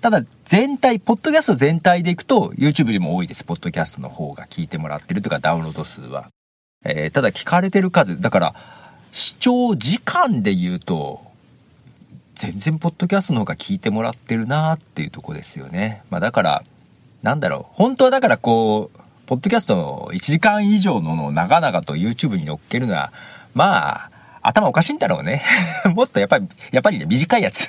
[0.00, 3.44] ただ、全体、ポッドキャスト全体でいくと、YouTube よりも多いです。
[3.44, 6.28] ポッドキャストの方が聞いてもらってるとか、ダウンロード数は。
[6.84, 8.54] えーただ聞かれてる数、だから、
[9.12, 11.22] 視聴時間で言うと、
[12.34, 16.02] 全然ポッドキャストの方が聞いてもらってるなーっていうとこですよね。
[16.10, 16.64] まあだから、
[17.22, 17.74] なんだろう。
[17.74, 18.98] 本当はだからこう、
[19.32, 23.14] ポッドキャストの1時間以上ののを長々と YouTube に乗っけるのは、
[23.54, 24.10] まあ、
[24.42, 25.40] 頭おかしいんだろうね。
[25.96, 27.66] もっとやっぱり、やっぱりね、短いやつ。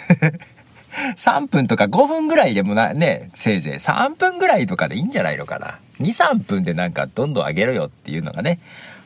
[1.16, 5.80] 3分とか5分ぐらいでもな、ね、せいぜい3分ぐらいとかでいいんじゃないのかな。
[6.02, 8.60] 2、3分でなんかどんどん上げろよっていうのがね、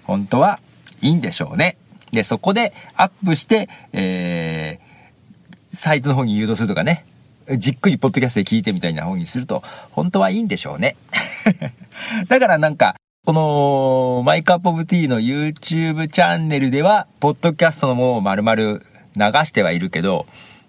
[0.05, 0.60] 本当は
[1.03, 1.78] いいんでしょうね。
[2.12, 7.05] で、そこでアップして、えー、サイトの方に誘導するとかね、
[7.56, 10.95] じっくりポッドキャストで聞いてみたいな方にすると、本当はいいんでしょうね。
[12.28, 12.95] だからなんか、
[13.26, 18.80] この、マイカップオブティーの YouTube チャンネルでは、ポッドキャストのものを丸々流
[19.45, 20.26] してはいるけど、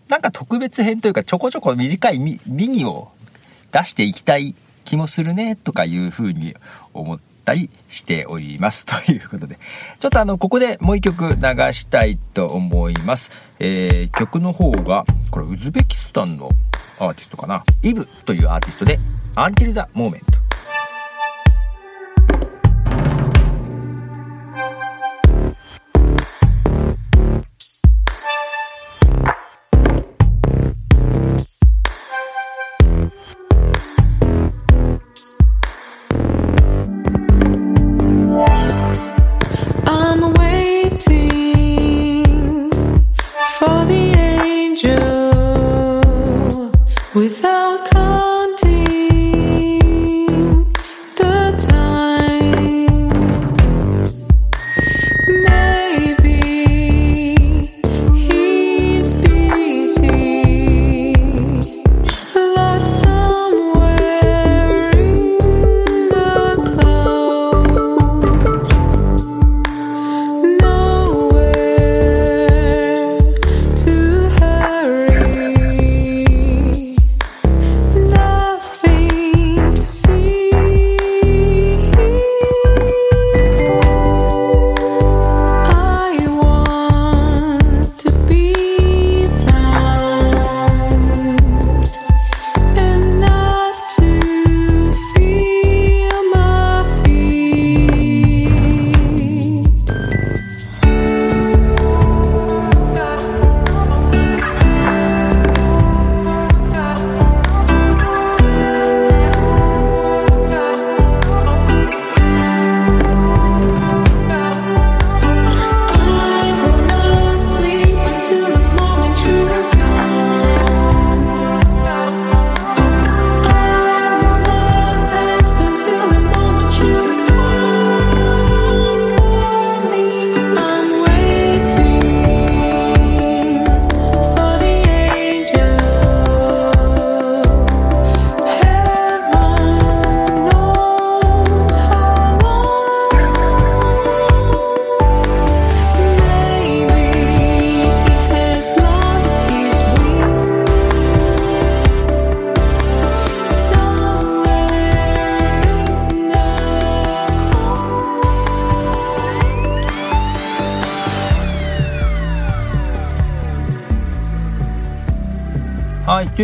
[0.09, 3.11] なんか特別編というかちょこちょこ短いミニを
[3.72, 4.55] 出していきたい
[4.85, 6.55] 気もするね、とかいうふうに
[6.95, 8.85] 思ったったりしております。
[9.07, 9.59] ということで、
[9.99, 11.37] ちょっとあの、ここでもう一曲流
[11.72, 13.31] したいと思います。
[13.59, 16.51] えー、曲の方が、これウズベキスタンの
[16.99, 17.64] アーティストかな。
[17.82, 18.99] イブというアーティストで、
[19.34, 20.38] アンティルザ・モーメント。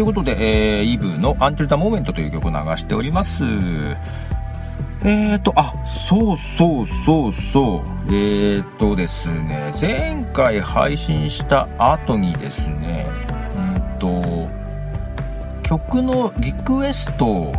[0.05, 3.43] ということで、えー、イブの Until the Moment という曲を流しております。
[5.03, 8.15] えーと、あ、そうそうそうそう。
[8.15, 13.07] えーとですね、前回配信した後にですね、
[13.57, 14.49] うんと、
[15.63, 17.55] 曲のリクエストを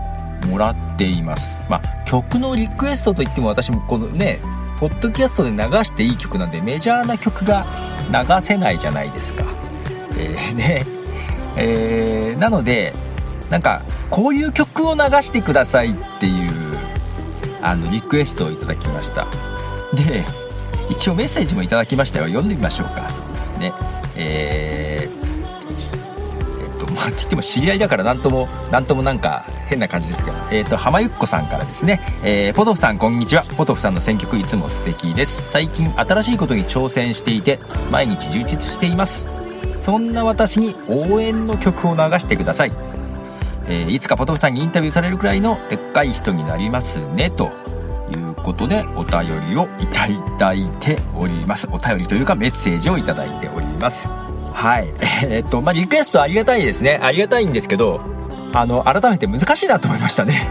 [0.48, 1.52] もらっています。
[1.68, 4.38] まあ、曲のリクエストといっても私もこのね、
[4.80, 7.66] ポッドキャストで流していい曲なんでメジャーな曲が
[8.12, 9.44] 流せないじゃないですか。
[10.20, 10.95] えー、ね。
[11.58, 12.94] えーなので
[13.50, 16.52] なんかこういう曲を流してくださいっていう
[17.62, 19.28] あのリクエストをいただきました。
[19.94, 20.26] で
[20.90, 22.26] 一応メッセージもいただきましたよ。
[22.26, 23.10] 読んでみましょうか。
[23.60, 23.74] ね。
[24.18, 25.26] えー
[26.62, 30.38] えっとまあって言っても知り合いだから何とも何ともなんか変な感じですけど。
[30.52, 33.44] えっ、と浜ゆっこさんからですね、えーポトフさんこんにちは。
[33.58, 35.50] ポトフさんの選曲いつも素敵です。
[35.50, 37.60] 最近新しいことに挑戦していて
[37.92, 39.45] 毎日充実しています。
[39.86, 42.72] そんな私に応援の曲を流してください、
[43.68, 47.52] えーいつかポトフさんにインタビューされるくらいのでっかい人になりますねと
[48.10, 50.08] いうことでお便りをいた
[50.40, 51.68] だいております。
[51.72, 54.08] お便りというかメッセージをいただいております。
[54.54, 54.92] はい。
[55.24, 57.00] えーっとまあリクエストありがたいですね。
[57.04, 58.02] ありがたいんですけど
[58.54, 60.48] あの改めて難しいなと思いましたね。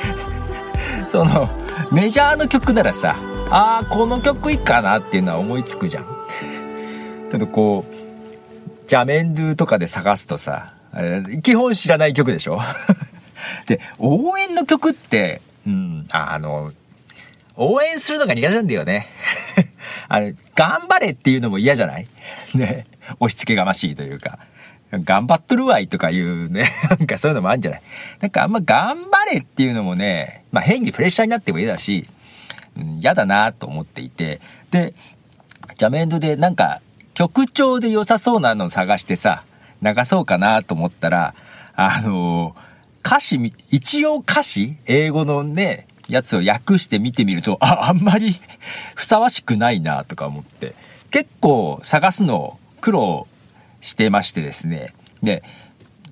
[1.08, 1.48] その
[1.90, 3.16] メジャーの曲ならさ
[3.50, 6.06] あーこの曲いいかなっていうのは思いつくじゃん。
[7.30, 7.97] けどこう
[8.88, 10.72] ジャメンドゥとかで探すとさ、
[11.42, 12.58] 基本知らない曲でしょ？
[13.68, 16.72] で、応援の曲って、うん、あの、
[17.54, 19.06] 応援するのが苦手なんだよね。
[20.08, 22.08] あの、頑張れっていうのも嫌じゃない？
[22.54, 22.86] ね。
[23.20, 24.38] 押し付けがましいというか。
[24.90, 27.82] 頑張っとるわいとかいうね、なんかそういうのもあるんじゃない？
[28.20, 32.06] なんかあんま頑張れっていうのもね、まあ変にプレッシャーになっても嫌だし、
[32.74, 34.94] うん嫌だなと思っていて、で、
[35.76, 36.80] ジャメンドでなんか
[37.18, 39.42] 曲調で良さそうなのを探してさ、
[39.82, 41.34] 流そうかなと思ったら、
[41.74, 42.54] あの
[43.04, 48.40] 歌詞、一応歌詞英語のね、やつを訳して見てみると、あ、あんまり
[48.94, 50.76] ふさわしくないなとか思って、
[51.10, 53.26] 結構探すの苦労
[53.80, 54.94] してましてですね。
[55.20, 55.42] で、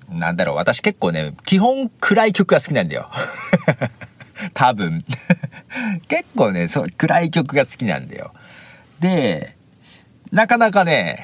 [0.09, 3.09] なんだろう、私結構ね、基本暗い曲が好きなんだよ。
[4.53, 5.05] 多分。
[6.09, 8.33] 結構ね、そう、暗い曲が好きなんだよ。
[8.99, 9.56] で、
[10.31, 11.23] なかなかね、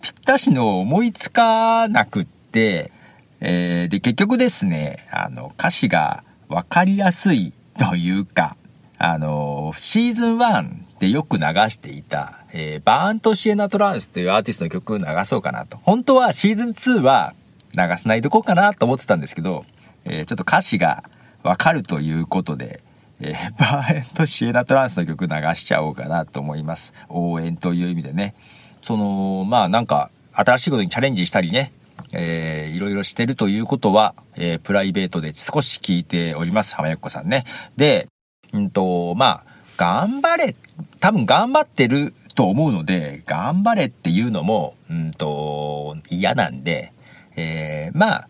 [0.00, 2.92] ぴったしの思いつかなくって、
[3.40, 8.56] えーで、結局ですね、あの、歌詞がわかりやすいというか、
[8.98, 15.78] あの、シーズン1でよく流していた、えーバーンとシエナ・トランスというアーティストの曲を流そうかなと。
[15.82, 17.34] 本当はシーズン2は
[17.74, 19.64] 流さないとこうかなと思ってたんですけど、
[20.04, 21.04] えーちょっと歌詞が
[21.42, 22.82] わかるということで、
[23.20, 26.94] えー バーエンとシエナ・トランスの曲流しちゃおうかなと思います。
[27.08, 28.34] 応援という意味でね。
[28.82, 31.72] その、まあなんか、新しいことにチャレンジしたりね、
[32.12, 36.74] えーいろいろしてるということは、えープライベートで少し聞いております。
[36.76, 37.44] 浜ゆっこさんね。
[37.76, 38.08] で、
[38.52, 40.56] うんと、まあ、頑張れ、
[41.00, 46.92] 多分頑張ってると思うので、頑張れっていうのも、うんと、嫌なんで、
[47.36, 48.28] えーまあ、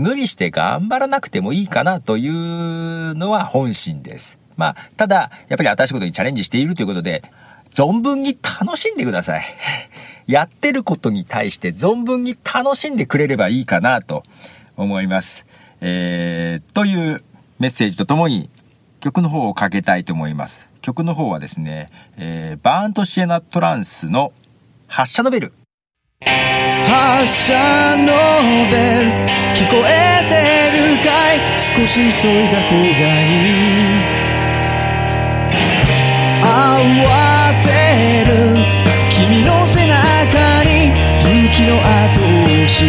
[0.00, 4.38] 無理して頑張らなくてもいいかなというのは本心です。
[4.56, 7.22] まあ、ただ、やっぱり新しいことにチャレンジしているということで、
[7.70, 9.44] 存分に楽しんでください。
[10.26, 14.22] やってることに対して存分に楽しんでくれればいいかなと
[14.74, 15.44] 思います。
[15.82, 17.22] えー、という
[17.58, 18.48] メッセージとともに
[19.00, 20.66] 曲の方をかけたいと思います。
[20.80, 24.32] 曲の方はですね、えー、バーンとシエナトランスの
[24.86, 25.59] 発射のベル。
[26.90, 26.98] 発
[27.32, 27.54] 射
[27.98, 28.10] の
[28.68, 29.14] ベル
[29.54, 30.34] 聞こえて
[30.76, 31.38] るかい？
[31.56, 33.94] 少し急いだ方がいい。
[36.42, 36.44] 慌
[37.62, 37.68] て
[38.26, 38.34] る。
[39.08, 39.94] 君の背中
[40.64, 42.88] に勇気の後押しを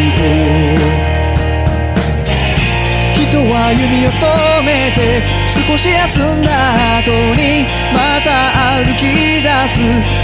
[3.13, 4.25] 人は弓を止
[4.65, 6.49] めて少し休んだ
[6.97, 8.27] 後にまた
[8.81, 8.99] 歩き
[9.43, 9.77] 出す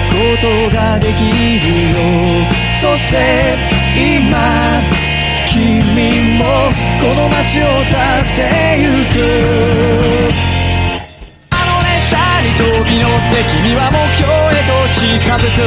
[0.10, 2.67] ことができるよ。
[2.80, 3.18] そして
[3.98, 4.38] 今
[5.48, 6.46] 君も
[7.02, 9.18] この街を去ってゆく。
[11.50, 15.02] あの列車に飛び乗って君は目標へと近
[15.36, 15.58] づく。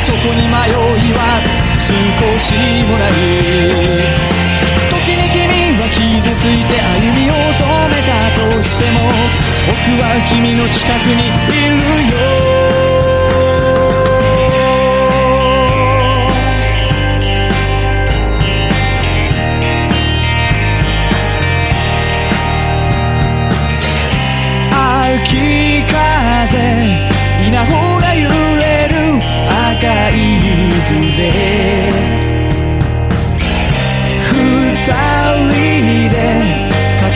[0.00, 1.20] そこに迷いは
[1.76, 1.92] 少
[2.40, 2.56] し
[2.88, 3.12] もない
[4.88, 6.00] 時に君は傷
[6.40, 9.12] ついて歩みを止めたとしても
[9.66, 12.85] 僕は君の近くにいるよ。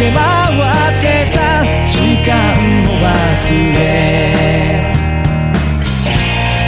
[0.00, 0.16] け回っ
[1.02, 2.32] てた時間
[2.88, 3.12] を忘
[3.76, 4.80] れ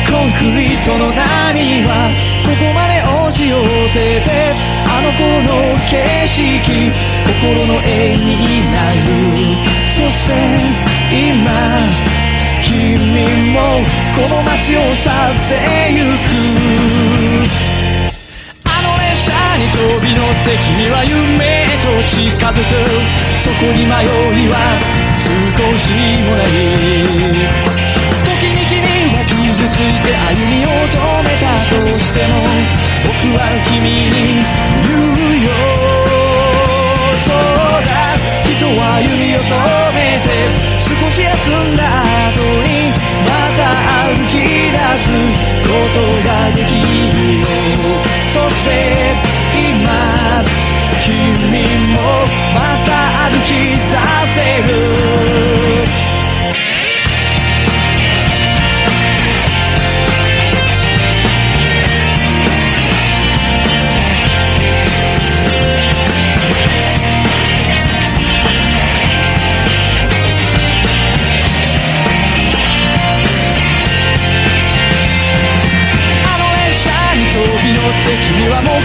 [0.05, 2.13] コンクリートの波は
[2.45, 3.57] ここまで押し寄
[3.89, 4.29] せて
[4.85, 5.97] あの頃の景
[6.29, 6.93] 色
[7.25, 7.33] 心
[7.69, 9.01] の絵になる
[9.89, 10.37] そして
[11.17, 11.49] 今
[12.63, 13.01] 君
[13.55, 13.81] も
[14.15, 15.15] この街を去っ
[15.49, 15.57] て
[15.91, 17.72] ゆく
[19.63, 22.75] に飛び乗って君は夢へと近づく
[23.39, 24.59] そこに迷いは
[25.15, 25.31] 少
[25.79, 25.95] し
[26.27, 27.07] もない
[28.27, 28.83] 時に君
[29.15, 32.43] は傷ついて歩みを止めたとしても
[33.07, 34.43] 僕は君に
[34.83, 35.55] 言うよ
[37.23, 39.55] そうだ人は指を止
[39.95, 40.43] めて
[40.83, 41.31] 少し休
[41.71, 41.87] んだ
[42.35, 42.91] 後に
[43.31, 43.79] また
[44.11, 44.43] 歩き
[44.75, 45.07] 出す
[45.63, 47.47] ことができるよ
[48.27, 49.43] そして
[51.01, 51.13] 君
[51.95, 51.99] も
[52.55, 52.91] また
[53.31, 53.97] 歩き出
[54.35, 55.02] せる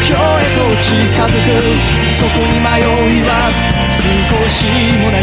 [0.07, 1.51] 今日へと近づく
[2.13, 3.51] そこに迷いは
[3.91, 3.99] 少
[4.47, 4.63] し
[5.03, 5.21] もない。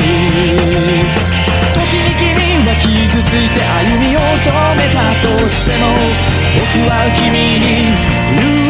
[1.72, 2.28] 時に君
[2.66, 2.92] は傷
[3.24, 5.88] ついて歩みを止めたとしても
[6.54, 7.32] 僕は君
[7.64, 8.63] に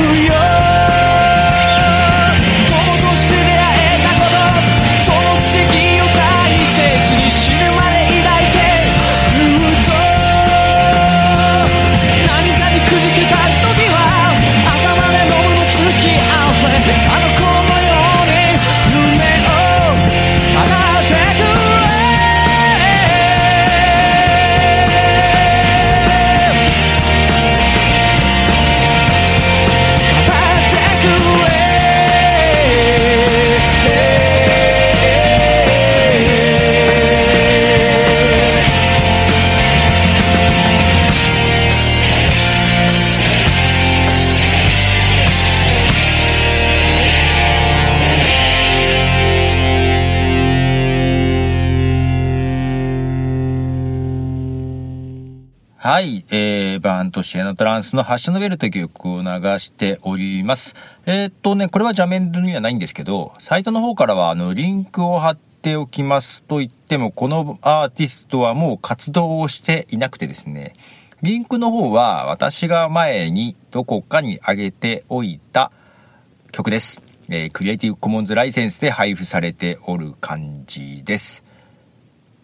[55.86, 59.28] はい、えー、バーンとシエナトランスの発射ノベルという曲を流
[59.58, 60.74] しております。
[61.04, 70.72] えーっとね、これはジャメンドにはないんですけど、サイトの方からはあの、リンクを貼っておきますと言っても、このアーティストはもう活動をしていなくてですね、
[71.20, 75.70] リンクの方は私が前にどこかに上げておいた
[76.50, 77.02] 曲です。
[77.28, 81.43] えークリエイティブコモンズライセンスで配布されておる感じです。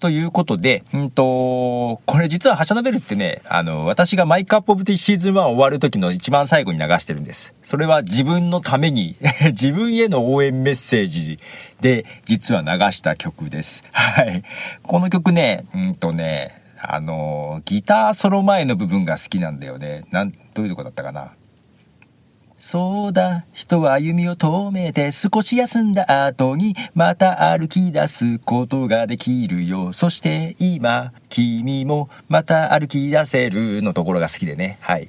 [0.00, 7.54] ということで、うんと、これ実はハシャノベルってね、あの、私がマイクアップオブティシーズン1終わる時の一番最後に流してるんです。
[7.62, 9.16] それは自分のために、
[9.52, 11.38] 自分への応援メッセージ
[11.82, 13.84] で実は流した曲です。
[13.92, 14.42] はい。
[14.82, 20.04] この曲ね、うんとね、あの、ギターソロ前の部分が好きなんだよね。
[20.10, 21.32] なん、どういうとこだったかな。
[22.70, 29.92] そうだ、人は歩みを止めて少し休んだ後にまた歩き出すことができるよ。
[29.92, 34.78] そして今、君もまた歩き出せるのところが好きでね。
[34.82, 35.08] はい。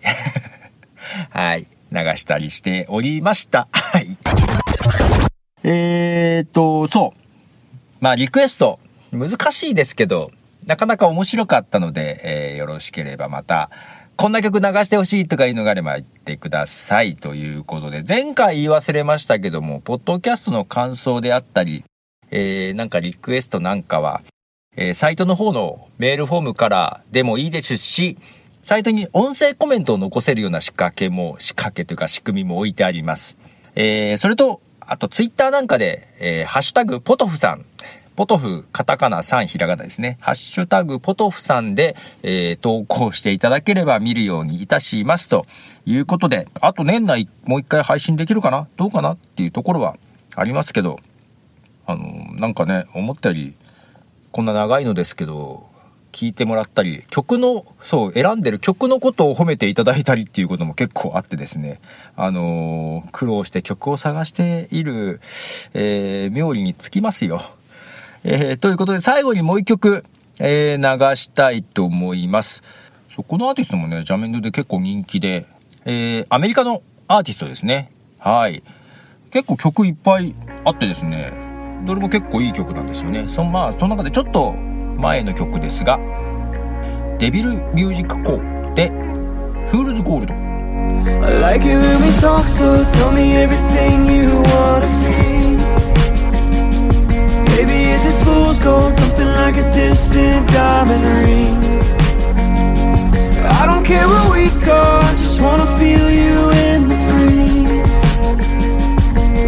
[1.30, 1.68] はい。
[1.92, 3.68] 流したりしておりました。
[3.72, 4.08] はい。
[5.64, 7.22] えーっと、そう。
[8.00, 8.80] まあ、リクエスト、
[9.12, 10.32] 難しいですけど、
[10.66, 13.70] なかなか面白かったので、えーよろしければまた、
[14.22, 21.84] こんな曲流してほしいとかいうのがあれば言ってくださいということで、前回言い忘れましたけども、ポッドキャストの感想であったり、
[22.30, 24.22] えーなんかリクエストなんかは、
[24.76, 28.16] えーサイトの方のメールフォームからでもいいですし、
[28.62, 33.40] サイトに音声コメントを残せるような仕掛けも、仕掛けというか仕組みも置いてあります。
[33.74, 37.66] えーそれと、あとツイッターなんかで、えーハッシュタグポトフさん、
[38.16, 40.18] ポトフ、カタカナ3ひらがなですね。
[40.20, 45.46] ハッシュタグポトフさんで、えー投稿していただければ見るようにいたしますと
[45.86, 48.68] いうことで、あと年内もう一回配信できるかな？
[48.78, 49.14] どうかな？
[49.14, 49.96] っていうところは
[50.36, 51.00] ありますけど、
[51.86, 53.56] あの、なんかね、思ったより、
[54.32, 55.70] こんな長いのですけど、
[56.12, 61.80] 聞いてもらったり、曲の、そう、選んでる曲のことを褒めていただいたりっていうことも結構あってですね、
[62.18, 65.22] あのー苦労して曲を探している、
[65.74, 67.42] えー、妙理につきますよ。
[68.24, 70.04] えーということで最後にもう一曲、
[70.40, 72.64] えー流したいと思います。
[73.16, 75.46] そこのアーティストもね、ジャメンドで結構人気で、
[75.86, 77.92] えーアメリカのアーティストですね。
[78.20, 78.64] はい。
[79.32, 81.32] 結構曲いっぱいあってですね、
[81.86, 83.28] どれも結構いい曲なんですよね。
[83.28, 84.54] そのまあ、その中でちょっと
[84.98, 86.00] 前の曲ですが、
[87.18, 88.90] デビルミュージックコーで、
[89.70, 90.34] フールズゴールド。
[91.26, 94.51] I like it when we talk, so tell me everything you wanna
[100.82, 101.56] diamond ring.
[103.62, 106.38] I don't care where we go, I just wanna feel you
[106.68, 108.00] in the breeze.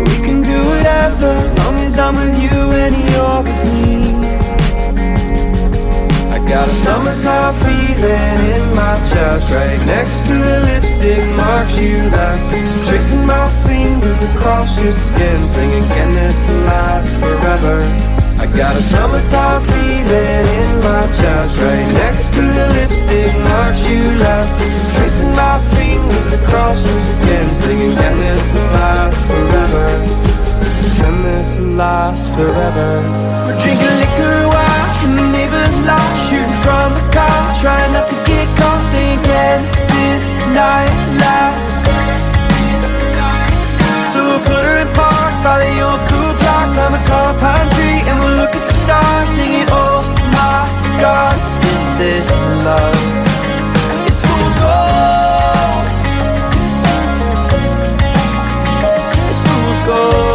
[0.10, 4.14] We can do whatever, long as I'm with you and you're with me.
[6.36, 11.98] I got a summertime feeling in my chest Right next to the lipstick marks you
[12.18, 12.44] left
[12.88, 18.23] Tracing my fingers across your skin Singing, can this last forever?
[18.44, 24.04] I got a summertime feeling in my chest Right next to the lipstick marks you
[24.20, 24.52] left
[24.98, 29.88] Tracing my fingers across your skin Singing, can this last forever?
[31.00, 33.00] Can this last forever?
[33.48, 38.48] We're drinking liquor while the neighbor's lot Shooting from the car, trying not to get
[38.60, 40.92] caught Saying, can this night
[41.24, 41.64] last?
[44.12, 48.02] So we'll put her in park the old cool clock Climb a tall pine tree
[48.08, 50.02] and we'll look at the stars Singing, oh
[50.32, 50.64] my
[51.00, 51.36] God,
[51.72, 52.28] is this
[52.66, 52.96] love?
[54.08, 55.86] It's fool's gold
[59.30, 60.34] It's fool's gold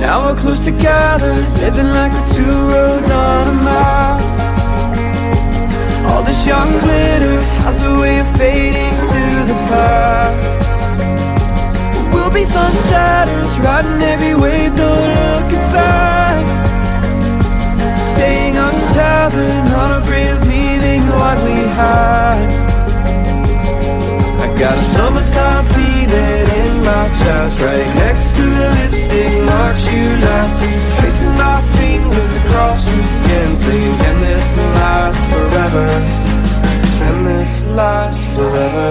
[0.00, 4.13] Now we're close together, living like the two roads on a map.
[6.06, 10.42] All this young glitter has a way of fading to the past.
[12.12, 16.44] We'll be sunsetters, riding every wave, no looking back.
[18.12, 22.64] Staying untethered, not afraid of leaving what we had.
[24.44, 30.04] I got a summertime feeling in my chest Right next to the lipstick marks you
[30.26, 33.03] left Tracing my fingers across your
[33.34, 34.48] skin can this
[34.78, 35.86] last forever?
[36.98, 38.88] Can this last forever?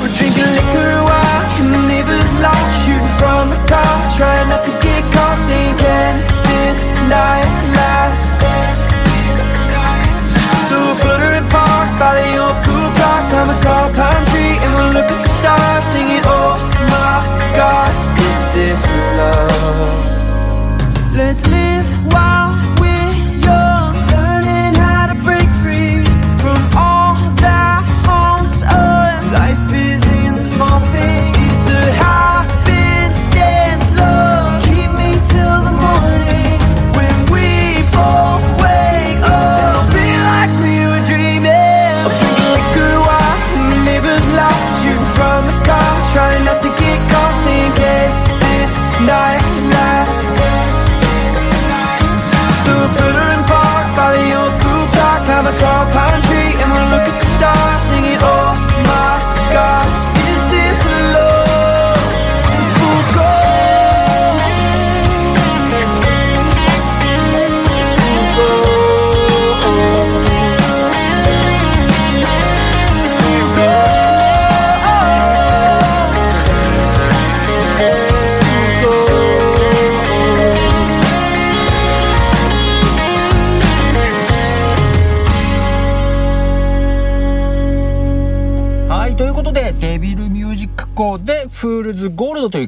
[0.00, 4.72] We're drinking liquor while in the neighbor's lot Shooting from the car, trying not to
[4.84, 6.14] get caught Saying, can
[6.48, 8.24] this night last?
[10.68, 14.24] So we'll put her in park by the old cool clock Climb a tall pine
[14.30, 15.97] tree and we'll look at the stars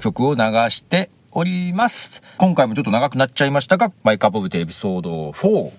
[0.01, 0.41] 曲を流
[0.71, 2.23] しております。
[2.39, 5.33] 今回もちょっと長くなっちゃいましたが、マイカップオブテエピソード4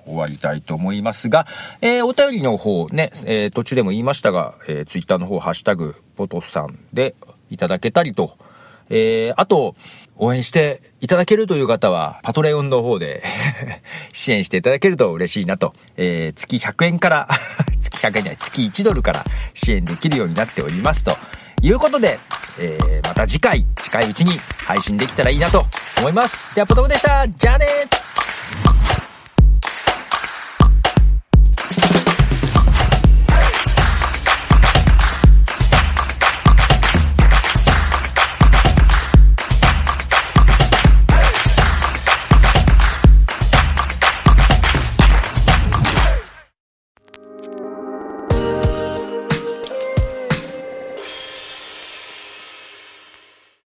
[0.05, 1.45] 終わりたいと思いますが、
[1.81, 7.15] えー、お便りの方ね、えー、途中でも言いましたが、えー、ツイッターの方、ハッシュタグ、ポトさんで
[7.49, 8.37] いただけたりと、
[8.89, 9.75] えー、あと、
[10.17, 13.23] 応援していただけるという方は、パトレオンの方で
[14.13, 17.27] 支援していただけると嬉しいなと、えー、月100円から、
[17.79, 21.17] 月100円じゃない、月1ドルから支援できるようになっておりますと
[21.61, 22.19] いうことで、
[22.59, 25.65] えー、また次回、近いうちに配信できたらいいなと
[25.99, 26.45] 思います。
[26.55, 27.65] では、ポトムでしたじゃあね